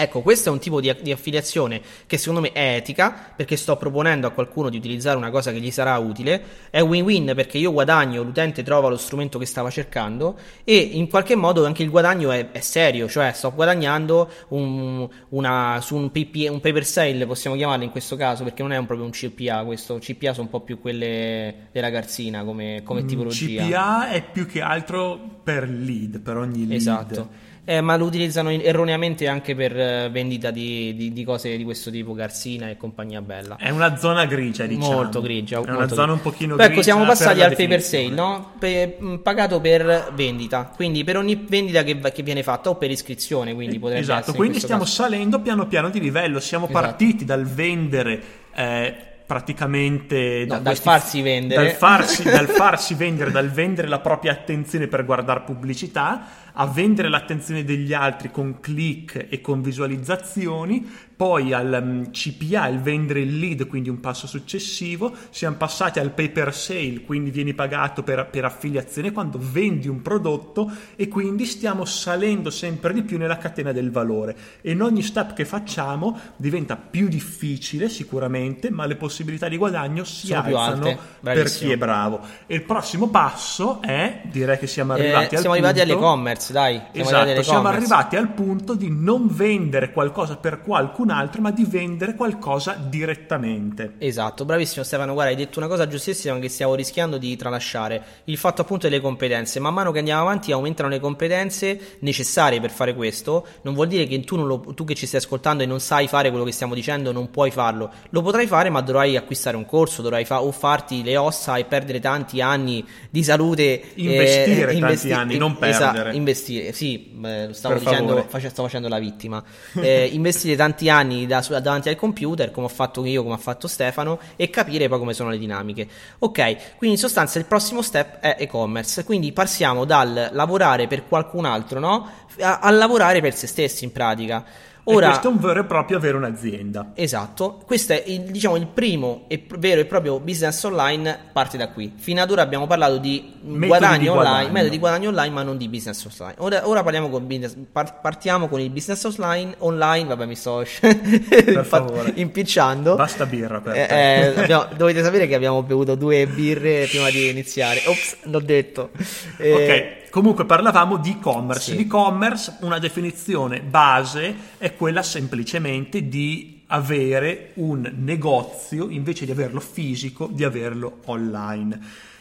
[0.00, 3.76] Ecco, questo è un tipo di, di, affiliazione che secondo me è etica, perché sto
[3.76, 7.72] proponendo a qualcuno di utilizzare una cosa che gli sarà utile, è win-win perché io
[7.72, 12.30] guadagno, l'utente trova lo strumento che stava cercando e in qualche modo anche il guadagno
[12.30, 17.56] è, è serio, cioè sto guadagnando un, una, su un, PP, un paper sale, possiamo
[17.56, 20.50] chiamarlo in questo caso, perché non è un, proprio un CPA, questo CPA sono un
[20.50, 23.64] po' più quelle della garzina come, come mm, tipologia.
[23.64, 26.72] CPA è più che altro per lead, per ogni lead.
[26.72, 31.64] Esatto eh, ma lo utilizzano erroneamente anche per eh, vendita di, di, di, cose di
[31.64, 33.56] questo tipo, Garsina e compagnia bella.
[33.56, 34.94] È una zona grigia, diciamo.
[34.94, 35.60] Molto grigia.
[35.60, 36.72] È una zona un pochino grigia.
[36.72, 38.52] Ecco, siamo passati al paper sale, no?
[38.58, 42.90] Pe- mm, pagato per vendita, quindi per ogni vendita che, che viene fatta o per
[42.90, 45.02] iscrizione, quindi potrebbe Esatto, quindi stiamo caso.
[45.02, 46.80] salendo piano piano di livello, siamo esatto.
[46.80, 48.22] partiti dal vendere...
[48.54, 48.94] Eh,
[49.28, 51.62] praticamente no, dal farsi vendere.
[51.62, 57.08] dal farsi, dal farsi vendere dal vendere la propria attenzione per guardare pubblicità a vendere
[57.08, 60.86] l'attenzione degli altri con click e con visualizzazioni
[61.18, 66.12] poi al mm, CPA, il vendere il lead, quindi un passo successivo, siamo passati al
[66.12, 71.44] pay per sale, quindi vieni pagato per, per affiliazione quando vendi un prodotto e quindi
[71.44, 74.36] stiamo salendo sempre di più nella catena del valore.
[74.60, 80.04] E in ogni step che facciamo diventa più difficile sicuramente, ma le possibilità di guadagno
[80.04, 82.20] si Sono alzano per chi è bravo.
[82.46, 85.68] E il prossimo passo è, direi che siamo eh, arrivati eh, al siamo punto...
[85.68, 86.80] arrivati all'e-commerce, dai.
[86.92, 91.64] Siamo esatto, siamo arrivati al punto di non vendere qualcosa per qualcun altro, ma di
[91.64, 93.94] vendere qualcosa direttamente.
[93.98, 98.36] Esatto, bravissimo Stefano, guarda, hai detto una cosa giustissima che stiamo rischiando di tralasciare, il
[98.36, 99.60] fatto appunto delle competenze.
[99.60, 104.06] Man mano che andiamo avanti aumentano le competenze necessarie per fare questo, non vuol dire
[104.06, 106.74] che tu, lo, tu che ci stai ascoltando e non sai fare quello che stiamo
[106.74, 107.90] dicendo, non puoi farlo.
[108.10, 111.64] Lo potrai fare, ma dovrai acquistare un corso, dovrai fa- o farti le ossa e
[111.64, 113.82] perdere tanti anni di salute.
[113.94, 116.00] Investire eh, tanti investi- anni, non perdere.
[116.00, 119.42] Esatto, investire, sì, eh, stavo dicendo, stavo facendo la vittima.
[119.88, 123.38] Eh, investire tanti anni anni da, davanti al computer, come ho fatto io, come ha
[123.38, 125.88] fatto Stefano, e capire poi come sono le dinamiche.
[126.18, 131.44] Ok, quindi in sostanza il prossimo step è e-commerce, quindi passiamo dal lavorare per qualcun
[131.44, 132.10] altro, no?
[132.40, 134.44] A, a lavorare per se stessi in pratica.
[134.90, 136.92] Ora, e questo è un vero e proprio avere un'azienda.
[136.94, 141.68] Esatto, questo è il, diciamo, il primo e vero e proprio business online parte da
[141.68, 141.92] qui.
[141.96, 144.52] Fino ad ora abbiamo parlato di guadagni di online, guadagno.
[144.52, 146.36] metodi di guadagno online, ma non di business online.
[146.38, 147.54] Ora, ora parliamo con business,
[148.00, 150.64] partiamo con il business online, online, vabbè mi sto
[152.14, 152.94] impicciando.
[152.94, 157.28] Basta birra per eh, eh, abbiamo, dovete sapere che abbiamo bevuto due birre prima di
[157.28, 157.82] iniziare.
[157.86, 158.90] Ops, l'ho detto.
[159.36, 160.07] Eh, ok.
[160.10, 161.72] Comunque parlavamo di e-commerce.
[161.72, 161.76] Sì.
[161.76, 170.28] L'e-commerce, una definizione base, è quella semplicemente di avere un negozio invece di averlo fisico,
[170.30, 171.80] di averlo online.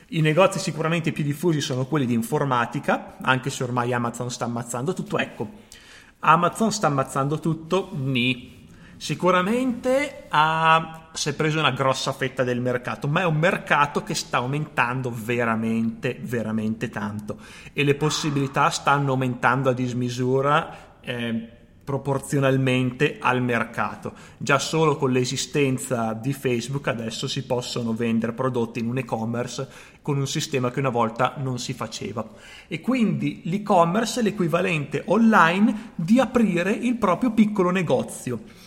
[0.09, 4.93] I negozi sicuramente più diffusi sono quelli di informatica, anche se ormai Amazon sta ammazzando
[4.93, 5.17] tutto.
[5.17, 5.49] Ecco,
[6.19, 8.56] Amazon sta ammazzando tutto, ni.
[8.97, 14.15] Sicuramente ha, si è preso una grossa fetta del mercato, ma è un mercato che
[14.15, 17.37] sta aumentando veramente, veramente tanto
[17.73, 20.95] e le possibilità stanno aumentando a dismisura.
[21.01, 21.51] Eh,
[21.87, 24.11] proporzionalmente al mercato.
[24.37, 29.69] Già solo con l'esistenza di Facebook adesso si possono vendere prodotti in un e-commerce
[30.01, 32.27] con un sistema che una volta non si faceva.
[32.67, 38.65] E quindi l'e-commerce è l'equivalente online di aprire il proprio piccolo negozio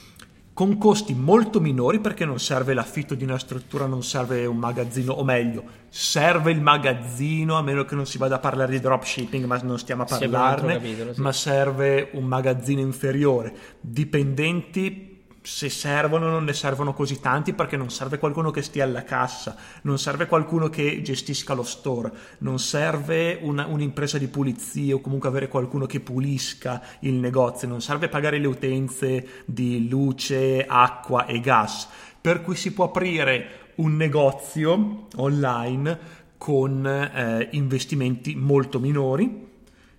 [0.61, 5.15] con costi molto minori perché non serve l'affitto di una struttura, non serve un magazzino,
[5.15, 9.47] o meglio, serve il magazzino a meno che non si vada a parlare di dropshipping,
[9.47, 11.21] ma non stiamo a parlarne, capitolo, sì.
[11.23, 15.10] ma serve un magazzino inferiore, dipendenti
[15.43, 19.57] se servono non ne servono così tanti perché non serve qualcuno che stia alla cassa,
[19.83, 25.29] non serve qualcuno che gestisca lo store, non serve una, un'impresa di pulizia o comunque
[25.29, 31.41] avere qualcuno che pulisca il negozio, non serve pagare le utenze di luce, acqua e
[31.41, 31.89] gas,
[32.21, 39.49] per cui si può aprire un negozio online con eh, investimenti molto minori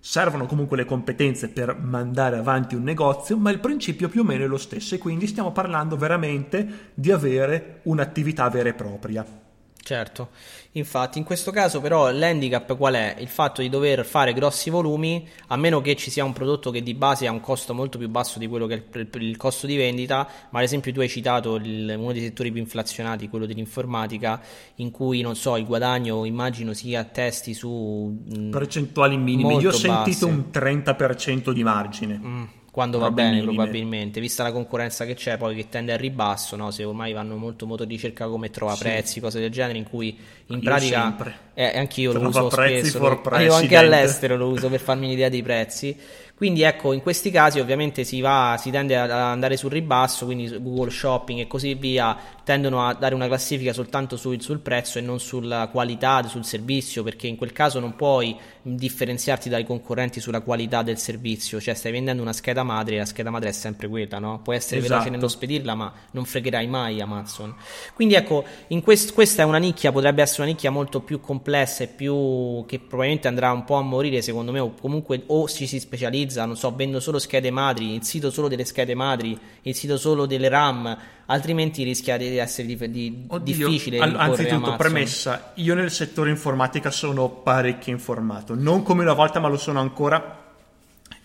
[0.04, 4.42] Servono comunque le competenze per mandare avanti un negozio, ma il principio più o meno
[4.42, 9.41] è lo stesso e quindi stiamo parlando veramente di avere un'attività vera e propria.
[9.84, 10.28] Certo,
[10.72, 13.16] infatti in questo caso però l'handicap qual è?
[13.18, 16.84] Il fatto di dover fare grossi volumi, a meno che ci sia un prodotto che
[16.84, 19.66] di base ha un costo molto più basso di quello che è il, il costo
[19.66, 23.44] di vendita, ma ad esempio tu hai citato il, uno dei settori più inflazionati, quello
[23.44, 24.40] dell'informatica,
[24.76, 28.22] in cui non so, il guadagno immagino si attesti su...
[28.24, 32.20] Mh, mm, Percentuali minime, io ho sentito un 30% di margine.
[32.22, 36.56] Mm quando va bene probabilmente, vista la concorrenza che c'è poi che tende al ribasso,
[36.56, 36.70] no?
[36.70, 38.82] se ormai vanno molto motori di ricerca come trova sì.
[38.84, 41.14] prezzi, cose del genere in cui in io pratica
[41.52, 45.42] eh, anch'io lo uso spesso, lo, io anche all'estero lo uso per farmi un'idea dei
[45.42, 45.94] prezzi
[46.34, 50.48] quindi ecco, in questi casi ovviamente si, va, si tende ad andare sul ribasso, quindi
[50.48, 55.02] Google Shopping e così via tendono a dare una classifica soltanto sul, sul prezzo e
[55.02, 60.40] non sulla qualità, sul servizio, perché in quel caso non puoi differenziarti dai concorrenti sulla
[60.40, 63.86] qualità del servizio, cioè stai vendendo una scheda madre e la scheda madre è sempre
[63.86, 64.40] quella, no?
[64.42, 64.94] Puoi essere esatto.
[64.94, 67.54] veloce nello spedirla, ma non fregherai mai Amazon.
[67.94, 68.44] Quindi ecco,
[68.82, 72.80] quest- questa è una nicchia, potrebbe essere una nicchia molto più complessa e più che
[72.80, 76.46] probabilmente andrà un po' a morire secondo me, o comunque o ci si specializza utilizza,
[76.46, 80.26] non so, vendo solo schede madri, il sito solo delle schede madri, il sito solo
[80.26, 83.98] delle RAM, altrimenti rischia di essere di, di, Oddio, difficile.
[83.98, 89.48] All, anzitutto, premessa, io nel settore informatica sono parecchio informato, non come una volta, ma
[89.48, 90.40] lo sono ancora.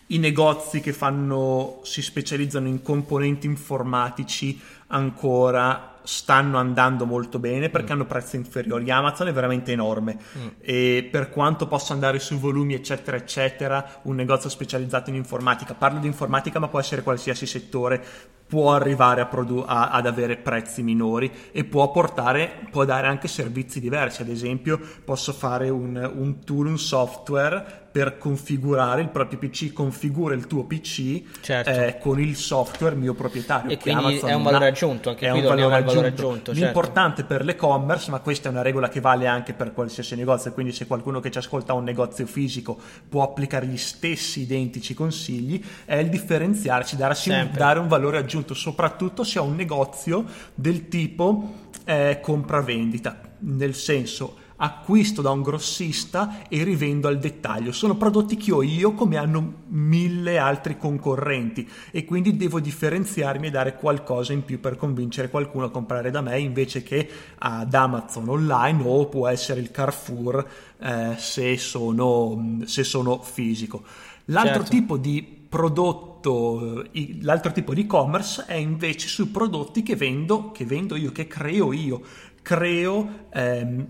[0.09, 7.89] I negozi che fanno, si specializzano in componenti informatici ancora stanno andando molto bene perché
[7.89, 7.95] mm.
[7.95, 8.89] hanno prezzi inferiori.
[8.89, 10.47] Amazon è veramente enorme mm.
[10.61, 15.99] e per quanto possa andare sui volumi eccetera eccetera, un negozio specializzato in informatica, parlo
[15.99, 18.01] di informatica ma può essere qualsiasi settore,
[18.47, 23.27] può arrivare a produ- a, ad avere prezzi minori e può portare, può dare anche
[23.27, 24.21] servizi diversi.
[24.21, 30.35] Ad esempio, posso fare un, un tool, un software per configurare il proprio PC, configura
[30.35, 31.71] il tuo PC certo.
[31.71, 33.71] eh, con il software mio proprietario.
[33.71, 35.93] E quindi Amazon è un valore aggiunto, anche è qui un valore aggiunto.
[35.93, 36.53] valore aggiunto.
[36.53, 36.59] Certo.
[36.59, 40.73] L'importante per l'e-commerce, ma questa è una regola che vale anche per qualsiasi negozio, quindi
[40.73, 42.79] se qualcuno che ci ascolta ha un negozio fisico
[43.09, 48.53] può applicare gli stessi identici consigli, è il differenziarci, darsi un, dare un valore aggiunto,
[48.53, 56.47] soprattutto se ho un negozio del tipo eh, compravendita, nel senso acquisto da un grossista
[56.47, 57.71] e rivendo al dettaglio.
[57.71, 63.51] Sono prodotti che ho io come hanno mille altri concorrenti e quindi devo differenziarmi e
[63.51, 68.29] dare qualcosa in più per convincere qualcuno a comprare da me invece che ad Amazon
[68.29, 70.47] online o può essere il Carrefour
[70.79, 73.83] eh, se, sono, se sono fisico.
[74.25, 74.69] L'altro certo.
[74.69, 76.85] tipo di prodotto,
[77.21, 81.71] l'altro tipo di e-commerce è invece su prodotti che vendo, che vendo io, che creo
[81.71, 82.01] io.
[82.41, 83.87] Creo ehm,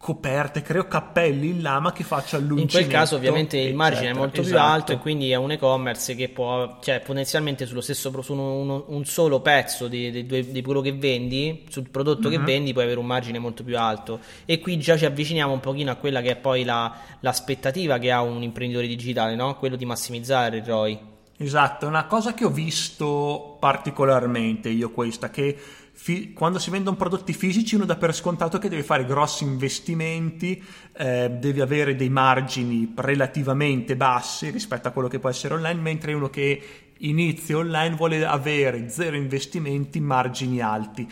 [0.00, 2.78] coperte, creo cappelli in lama che faccia l'uncinetto.
[2.78, 4.16] In quel caso ovviamente il margine eccetera.
[4.16, 4.56] è molto esatto.
[4.56, 8.86] più alto e quindi è un e-commerce che può, cioè potenzialmente sullo stesso, su uno,
[8.88, 12.30] un solo pezzo di, di, di, quello che vendi, sul prodotto mm-hmm.
[12.30, 12.44] che mhm.
[12.46, 15.90] vendi puoi avere un margine molto più alto e qui già ci avviciniamo un pochino
[15.90, 19.58] a quella che è poi la, l'aspettativa che ha un imprenditore digitale, no?
[19.58, 20.98] quello di massimizzare il ROI.
[21.36, 25.56] Esatto, è una cosa che ho visto particolarmente io questa, che
[26.02, 30.62] fi- quando si vendono prodotti fisici uno dà per scontato che deve fare grossi investimenti,
[30.96, 36.14] eh, deve avere dei margini relativamente bassi rispetto a quello che può essere online, mentre
[36.14, 41.06] uno che inizia online vuole avere zero investimenti, margini alti.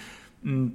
[0.48, 0.68] Mm,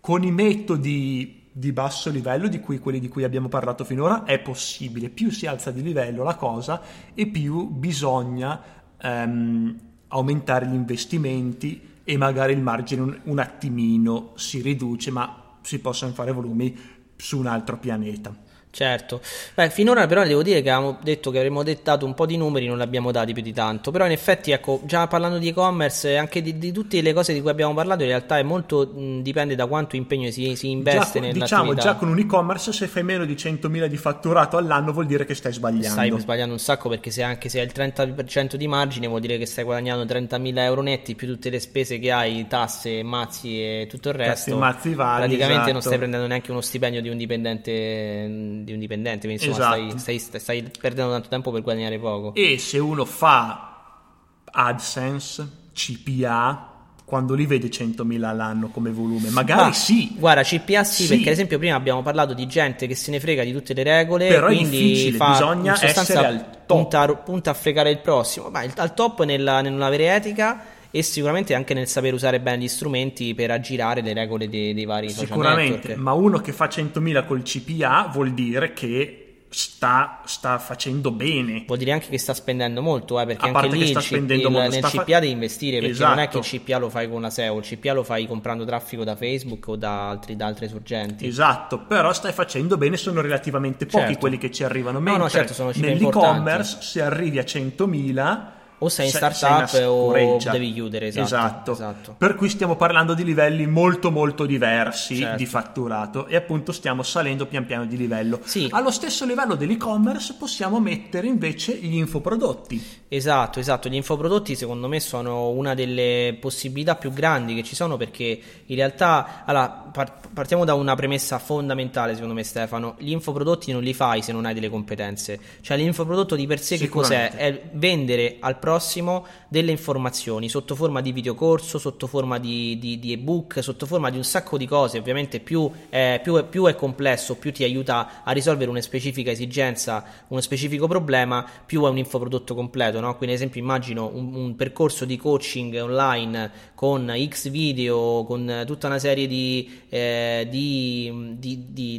[0.00, 4.40] con i metodi di basso livello, di cui quelli di cui abbiamo parlato finora, è
[4.40, 5.08] possibile.
[5.08, 6.82] Più si alza di livello la cosa
[7.14, 8.60] e più bisogna
[9.00, 9.78] ehm,
[10.08, 16.30] aumentare gli investimenti e magari il margine un, attimino si riduce, ma si possono fare
[16.30, 16.78] volumi
[17.16, 18.32] su un altro pianeta.
[18.76, 19.22] Certo,
[19.54, 22.66] Beh, finora però devo dire che avevamo detto che avremmo dettato un po' di numeri,
[22.66, 26.10] non li abbiamo dati più di tanto, però in effetti ecco, già parlando di e-commerce
[26.10, 28.92] e anche di, di, tutte le cose di cui abbiamo parlato, in realtà è molto
[28.94, 32.86] mh, dipende da quanto impegno si, si investe già, Diciamo, già con un e-commerce se
[32.86, 35.88] fai meno di 100.000 di fatturato all'anno vuol dire che stai sbagliando.
[35.88, 39.38] Stai sbagliando un sacco perché se anche se hai il 30% di margine vuol dire
[39.38, 43.86] che stai guadagnando 30.000 euro netti più tutte le spese che hai, tasse, mazzi e
[43.88, 44.50] tutto il resto.
[44.50, 45.72] Tassi, mazzi vari, praticamente esatto.
[45.72, 49.98] non stai prendendo neanche uno stipendio di un dipendente di un dipendente, quindi insomma esatto.
[49.98, 52.34] stai, stai, stai, perdendo tanto tempo per guadagnare poco.
[52.34, 54.02] E se uno fa
[54.44, 56.72] AdSense, CPA,
[57.04, 60.16] quando li vede 100.000 all'anno come volume, magari Ma, sì.
[60.18, 63.20] Guarda, CPA sì, sì, perché ad esempio prima abbiamo parlato di gente che se ne
[63.20, 66.66] frega di tutte le regole, però quindi è difficile, fa, bisogna essere al top.
[66.66, 68.50] Punta, punta, a fregare il prossimo.
[68.50, 72.68] Ma il, al top nella, nell'avere etica e sicuramente anche nel saper usare bene gli
[72.68, 77.42] strumenti per aggirare le regole dei, dei vari Sicuramente, ma uno che fa 100.000 col
[77.42, 81.62] CPA vuol dire che Sta, sta, facendo bene.
[81.66, 85.04] Vuol dire anche che sta spendendo molto, eh, perché anche lì il, il, nel CPA
[85.04, 85.18] fa...
[85.20, 86.14] devi investire, perché esatto.
[86.14, 86.62] non è che il esatto.
[86.64, 89.76] CPA lo fai con una SEO, il CPA lo fai comprando traffico da Facebook o
[89.76, 91.26] da, altri, da altre sorgenti.
[91.26, 94.18] Esatto, però stai facendo bene, sono relativamente pochi certo.
[94.18, 94.98] quelli che ci arrivano.
[94.98, 96.84] Mentre no, no, certo, sono nell'e-commerce, importanti.
[96.84, 101.72] se arrivi a 100.000 o sei in startup sei o devi chiudere, esatto, esatto.
[101.72, 105.36] esatto, Per cui stiamo parlando di livelli molto molto diversi certo.
[105.36, 108.40] di fatturato e appunto stiamo salendo pian piano di livello.
[108.44, 108.68] Sì.
[108.70, 113.04] Allo stesso livello dell'e-commerce possiamo mettere invece gli infoprodotti.
[113.08, 117.96] Esatto, esatto, gli infoprodotti secondo me sono una delle possibilità più grandi che ci sono
[117.96, 119.90] perché in realtà, allora,
[120.34, 124.44] partiamo da una premessa fondamentale secondo me Stefano, gli infoprodotti non li fai se non
[124.44, 127.30] hai delle competenze, cioè l'infoprodotto di per sé che cos'è?
[127.30, 133.12] È vendere al prossimo delle informazioni sotto forma di videocorso, sotto forma di, di, di
[133.12, 134.98] ebook, sotto forma di un sacco di cose.
[134.98, 140.04] Ovviamente più è, più, più è complesso, più ti aiuta a risolvere una specifica esigenza,
[140.26, 142.98] uno specifico problema, più è un infoprodotto completo.
[142.98, 143.16] No?
[143.16, 148.88] Quindi, ad esempio, immagino un, un, percorso di coaching online con X video, con tutta
[148.88, 151.36] una serie di, eh, di,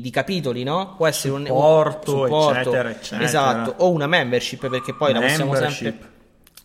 [0.02, 0.96] di capitoli, no?
[0.98, 3.24] Può essere supporto, un, un supporto, eccetera, eccetera.
[3.24, 5.40] Esatto, o una membership perché poi membership.
[5.40, 6.16] la possiamo sempre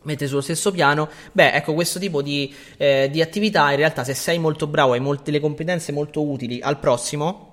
[0.03, 4.15] mette sullo stesso piano, beh, ecco, questo tipo di, eh, di attività in realtà se
[4.15, 7.53] sei molto bravo, hai molte le competenze molto utili al prossimo,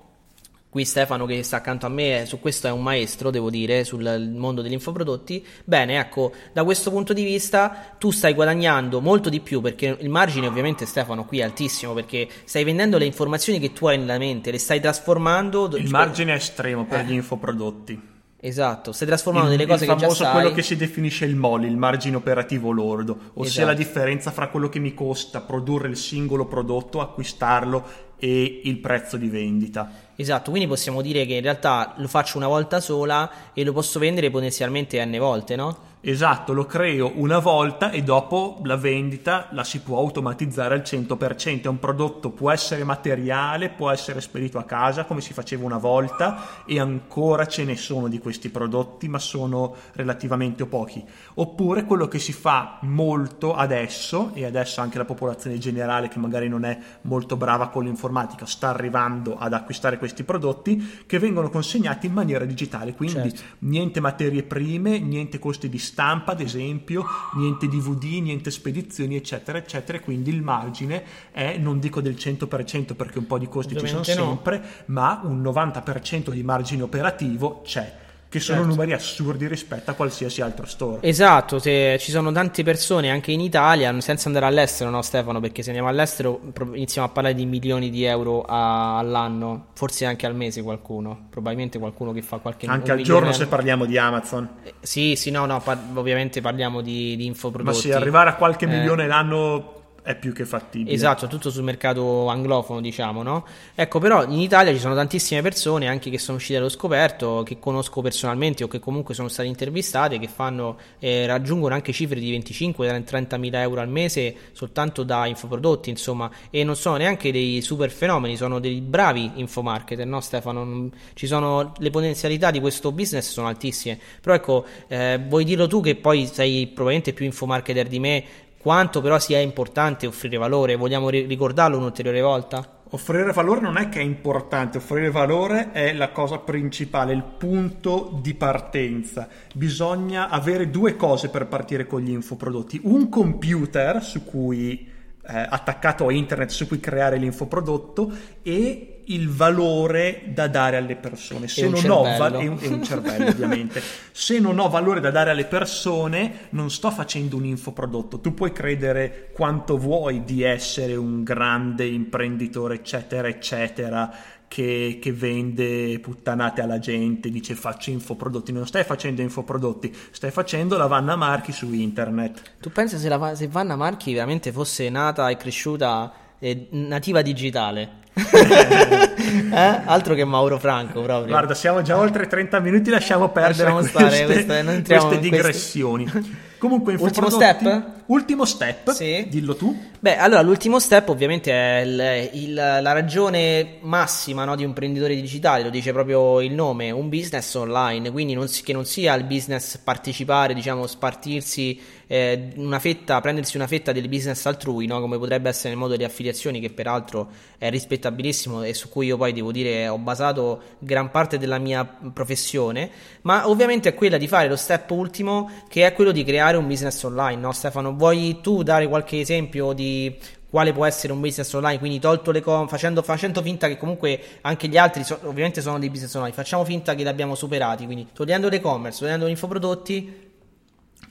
[0.70, 4.32] qui Stefano che sta accanto a me su questo è un maestro, devo dire, sul
[4.34, 5.44] mondo degli infoprodotti.
[5.64, 10.08] Bene, ecco, da questo punto di vista tu stai guadagnando molto di più perché il
[10.08, 14.18] margine ovviamente Stefano qui è altissimo perché stai vendendo le informazioni che tu hai nella
[14.18, 15.76] mente, le stai trasformando.
[15.76, 17.04] Il margine è estremo per eh.
[17.04, 18.18] gli infoprodotti.
[18.42, 20.08] Esatto, stai trasformando il, delle cose che già sai.
[20.08, 23.66] Il famoso quello che si definisce il MOL, il margine operativo lordo, ossia esatto.
[23.66, 29.18] la differenza fra quello che mi costa produrre il singolo prodotto, acquistarlo e il prezzo
[29.18, 29.90] di vendita.
[30.16, 33.98] Esatto, quindi possiamo dire che in realtà lo faccio una volta sola e lo posso
[33.98, 35.88] vendere potenzialmente n volte, no?
[36.02, 41.64] Esatto, lo creo una volta e dopo la vendita la si può automatizzare al 100%.
[41.64, 45.76] È un prodotto, può essere materiale, può essere spedito a casa come si faceva una
[45.76, 51.04] volta e ancora ce ne sono di questi prodotti, ma sono relativamente pochi.
[51.34, 56.48] Oppure quello che si fa molto adesso, e adesso anche la popolazione generale che magari
[56.48, 62.06] non è molto brava con l'informatica sta arrivando ad acquistare questi prodotti, che vengono consegnati
[62.06, 62.94] in maniera digitale.
[62.94, 63.56] Quindi certo.
[63.58, 70.00] niente materie prime, niente costi di stampa, ad esempio, niente DVD, niente spedizioni, eccetera, eccetera.
[70.00, 74.12] Quindi il margine è, non dico del 100% perché un po' di costi Ovviamente ci
[74.12, 74.32] sono no.
[74.34, 78.74] sempre, ma un 90% di margine operativo c'è che sono certo.
[78.74, 81.02] numeri assurdi rispetto a qualsiasi altro store.
[81.02, 85.40] Esatto, se ci sono tante persone anche in Italia, senza andare all'estero, no Stefano?
[85.40, 86.40] Perché se andiamo all'estero
[86.74, 91.80] iniziamo a parlare di milioni di euro a, all'anno, forse anche al mese qualcuno, probabilmente
[91.80, 92.66] qualcuno che fa qualche...
[92.66, 94.48] Anche al giorno se parliamo di Amazon.
[94.62, 97.76] Eh, sì, sì, no, no, par- ovviamente parliamo di, di infoprodotti.
[97.76, 98.68] Ma sì, arrivare a qualche eh.
[98.68, 100.94] milione l'anno è più che fattibile.
[100.94, 103.46] Esatto, tutto sul mercato anglofono, diciamo, no?
[103.74, 107.58] Ecco, però in Italia ci sono tantissime persone anche che sono uscite allo scoperto, che
[107.58, 112.30] conosco personalmente o che comunque sono state intervistate, che fanno, eh, raggiungono anche cifre di
[112.38, 117.90] 25-30 mila euro al mese soltanto da infoprodotti, insomma, e non sono neanche dei super
[117.90, 120.88] fenomeni, sono dei bravi infomarketer, no Stefano?
[121.14, 125.80] Ci sono le potenzialità di questo business sono altissime, però ecco, eh, vuoi dirlo tu
[125.80, 128.24] che poi sei probabilmente più infomarketer di me,
[128.60, 132.78] quanto però sia importante offrire valore, vogliamo ricordarlo un'ulteriore volta?
[132.92, 138.18] Offrire valore non è che è importante, offrire valore è la cosa principale, il punto
[138.20, 139.28] di partenza.
[139.54, 142.80] Bisogna avere due cose per partire con gli infoprodotti.
[142.82, 144.88] Un computer su cui
[145.22, 148.10] eh, attaccato a internet su cui creare l'infoprodotto
[148.42, 151.48] e il valore da dare alle persone.
[151.48, 153.82] Se non ho e un, e un cervello, ovviamente.
[154.12, 158.20] Se non ho valore da dare alle persone, non sto facendo un infoprodotto.
[158.20, 164.12] Tu puoi credere quanto vuoi di essere un grande imprenditore, eccetera, eccetera
[164.46, 168.52] che, che, vende puttanate alla gente, dice faccio infoprodotti.
[168.52, 172.56] Non stai facendo infoprodotti, stai facendo la Vanna Marchi su internet.
[172.60, 177.99] Tu pensi se, la, se Vanna Marchi veramente fosse nata e cresciuta eh, nativa digitale?
[179.52, 179.80] eh?
[179.84, 181.28] Altro che Mauro Franco proprio.
[181.28, 186.08] Guarda, siamo già oltre 30 minuti, lasciamo perdere lasciamo queste, stare, queste, queste digressioni.
[186.08, 186.48] Queste...
[186.60, 188.02] Comunque, ultimo step?
[188.04, 189.26] Ultimo step, sì.
[189.30, 189.74] dillo tu.
[189.98, 195.14] Beh, allora, l'ultimo step ovviamente è il, il, la ragione massima no, di un imprenditore
[195.14, 199.14] digitale, lo dice proprio il nome, un business online, quindi non si, che non sia
[199.14, 205.00] il business partecipare, diciamo, spartirsi eh, una fetta, prendersi una fetta del business altrui, no,
[205.00, 209.16] come potrebbe essere nel modo di affiliazioni, che peraltro è rispettabilissimo e su cui io
[209.16, 212.90] poi devo dire ho basato gran parte della mia professione,
[213.22, 216.56] ma ovviamente è quella di fare lo step ultimo, che è quello di creare creare
[216.56, 217.94] un business online, no Stefano?
[217.94, 220.14] Vuoi tu dare qualche esempio di
[220.48, 224.20] quale può essere un business online, quindi tolto le com, facendo, facendo, finta che comunque
[224.40, 227.84] anche gli altri so, ovviamente sono dei business online, facciamo finta che li abbiamo superati,
[227.84, 230.28] quindi togliendo l'e-commerce, togliendo gli infoprodotti.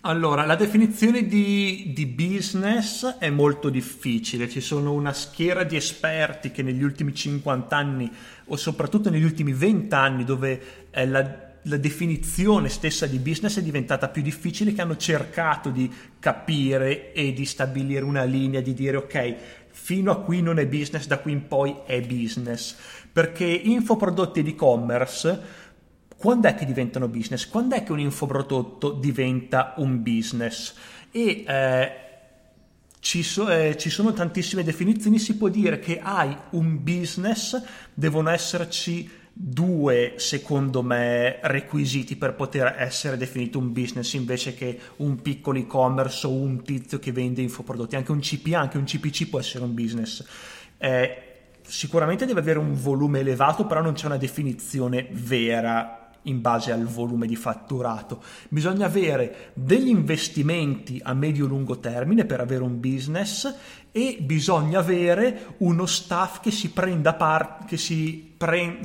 [0.02, 6.52] Allora, la definizione di, di, business è molto difficile, ci sono una schiera di esperti
[6.52, 8.10] che negli ultimi 50 anni
[8.46, 10.62] o soprattutto negli ultimi 20 anni dove
[10.92, 17.12] la la definizione stessa di business è diventata più difficile, che hanno cercato di capire
[17.14, 19.36] e di stabilire una linea, di dire ok,
[19.70, 22.76] fino a qui non è business, da qui in poi è business.
[23.12, 25.68] Perché infoprodotti ed e-commerce,
[26.20, 27.48] quando è che diventano business?
[27.48, 30.76] Quando è che un infoprodotto diventa un business?
[31.12, 31.92] E eh,
[33.00, 37.62] ci, so, eh, ci, sono tantissime definizioni, si può dire che hai un business,
[37.94, 39.10] devono esserci
[39.42, 46.28] due, secondo me, requisiti per poter essere definito un business invece che un piccolo e-commerce
[46.28, 47.96] o un tizio che vende infoprodotti.
[47.96, 50.26] Anche un CPA, anche un CPC può essere un business.
[50.78, 51.24] Eh,
[51.62, 56.84] sicuramente deve avere un volume elevato, però non c'è una definizione vera in base al
[56.84, 58.22] volume di fatturato.
[58.50, 63.56] Bisogna avere degli investimenti a medio-lungo termine per avere un business
[63.92, 68.36] e bisogna avere uno staff che si parte, che si,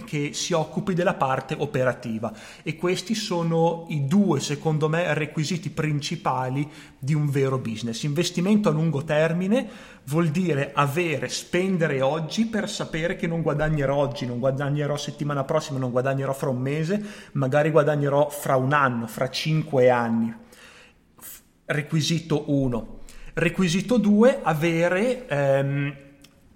[0.07, 2.33] che si occupi della parte operativa
[2.63, 8.03] e questi sono i due, secondo me, requisiti principali di un vero business.
[8.05, 9.69] Investimento a lungo termine
[10.05, 15.79] vuol dire avere, spendere oggi per sapere che non guadagnerò oggi, non guadagnerò settimana prossima,
[15.79, 20.35] non guadagnerò fra un mese, magari guadagnerò fra un anno, fra cinque anni.
[21.67, 23.03] Requisito 1
[23.35, 25.97] Requisito 2, avere ehm,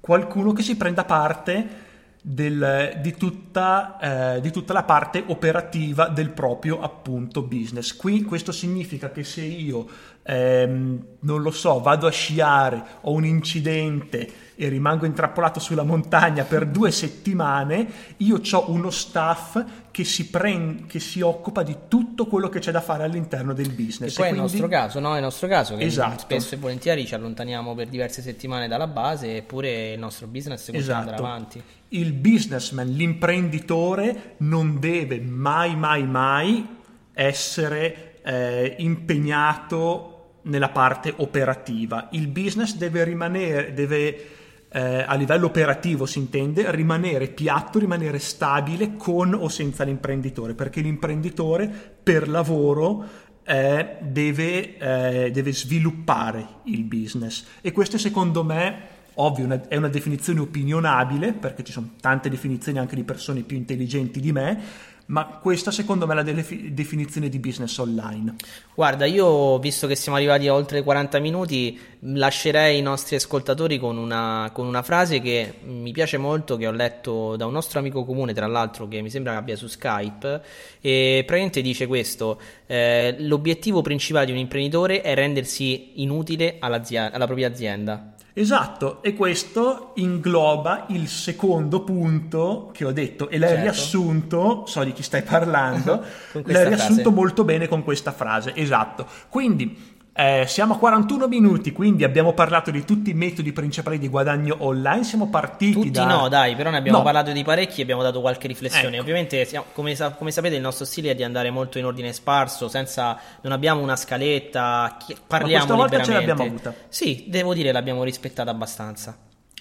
[0.01, 1.87] qualcuno che si prenda parte
[2.23, 7.97] del, di, tutta, eh, di, tutta, la parte operativa del proprio appunto business.
[7.97, 9.89] Qui questo significa che se io
[10.23, 16.43] ehm, non lo so, vado a sciare, ho un incidente e rimango intrappolato sulla montagna
[16.43, 17.87] per due settimane,
[18.17, 22.73] io ho uno staff che si, prende, che si occupa di tutto quello che c'è
[22.73, 24.15] da fare all'interno del business.
[24.15, 24.33] E poi e quindi...
[24.33, 25.13] è il nostro caso, no?
[25.13, 26.19] È il nostro caso che esatto.
[26.19, 30.83] spesso e volentieri ci allontaniamo per diverse settimane dalla base eppure il nostro business continua
[30.83, 30.99] esatto.
[30.99, 31.63] andare avanti.
[31.91, 36.67] Il businessman, l'imprenditore non deve mai mai mai
[37.13, 42.09] essere eh, impegnato nella parte operativa.
[42.11, 44.38] Il business deve rimanere, deve
[44.71, 50.81] eh, a livello operativo si intende, rimanere piatto, rimanere stabile con o senza l'imprenditore, perché
[50.81, 51.69] l'imprenditore
[52.03, 57.47] per lavoro eh, deve, eh, deve, sviluppare il business.
[57.63, 62.95] E questo secondo me ovvio è una definizione opinionabile perché ci sono tante definizioni anche
[62.95, 64.61] di persone più intelligenti di me
[65.09, 68.35] ma questa secondo me è la definizione di business online.
[68.75, 73.97] Guarda, io visto che siamo arrivati a oltre 40 minuti, lascerei i nostri ascoltatori con
[73.97, 78.05] una, con una frase che mi piace molto, che ho letto da un nostro amico
[78.05, 80.43] comune, tra l'altro, che mi sembra abbia su Skype,
[80.81, 87.49] e praticamente dice questo, eh, l'obiettivo principale di un imprenditore è rendersi inutile alla propria
[87.49, 88.13] azienda.
[88.39, 93.63] Esatto, e questo ingloba il secondo punto che ho detto e l'hai certo.
[93.65, 96.05] riassunto, so di chi stai parlando,
[96.45, 97.17] l'hai riassunto frase.
[97.17, 99.09] molto bene con questa frase, esatto.
[99.29, 104.09] Quindi eh, siamo a 41 minuti, quindi abbiamo parlato di tutti i metodi principali di
[104.09, 105.05] guadagno online.
[105.05, 106.07] Siamo partiti tutti da.
[106.07, 107.05] no, dai, però ne abbiamo no.
[107.05, 108.95] parlato di parecchi e abbiamo dato qualche riflessione.
[108.95, 109.03] Ecco.
[109.03, 112.67] Ovviamente, siamo, come, come, sapete, il nostro stile è di andare molto in ordine sparso,
[112.67, 113.17] senza.
[113.43, 116.05] non abbiamo una scaletta, parliamo Ma liberamente.
[116.05, 116.75] ce l'abbiamo avuta.
[116.89, 119.17] Sì, devo dire, l'abbiamo rispettata abbastanza.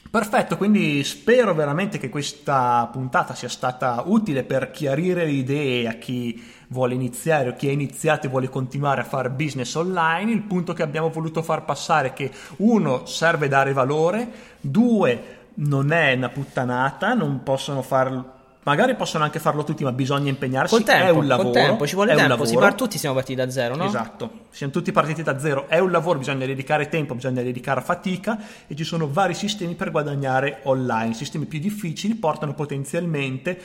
[0.09, 5.93] Perfetto, quindi spero veramente che questa puntata sia stata utile per chiarire le idee a
[5.93, 10.31] chi vuole iniziare o chi ha iniziato e vuole continuare a fare business online.
[10.31, 15.91] Il punto che abbiamo voluto far passare è che uno serve dare valore, due non
[15.91, 18.35] è una puttanata, non possono farlo
[18.67, 20.75] Magari possono anche farlo tutti, ma bisogna impegnarsi.
[20.75, 21.51] Col tempo, è un lavoro.
[21.51, 22.43] Tempo, ci vuole tempo.
[22.43, 23.85] Si parte tutti, siamo partiti da zero, no?
[23.85, 25.69] Esatto, siamo tutti partiti da zero.
[25.69, 28.37] È un lavoro, bisogna dedicare tempo, bisogna dedicare fatica
[28.67, 31.11] e ci sono vari sistemi per guadagnare online.
[31.11, 33.57] I sistemi più difficili portano potenzialmente,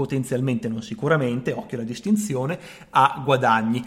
[0.00, 2.58] potenzialmente non sicuramente, occhio alla distinzione,
[2.90, 3.84] a guadagni.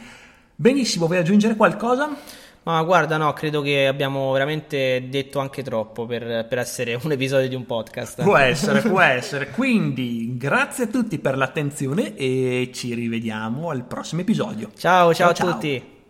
[0.55, 2.15] Benissimo, vuoi aggiungere qualcosa?
[2.63, 7.49] Ma guarda, no, credo che abbiamo veramente detto anche troppo per, per essere un episodio
[7.49, 8.21] di un podcast.
[8.21, 9.49] Può essere, può essere.
[9.49, 14.69] Quindi, grazie a tutti per l'attenzione e ci rivediamo al prossimo episodio.
[14.77, 15.51] Ciao, ciao, ciao a ciao.
[15.51, 16.02] tutti.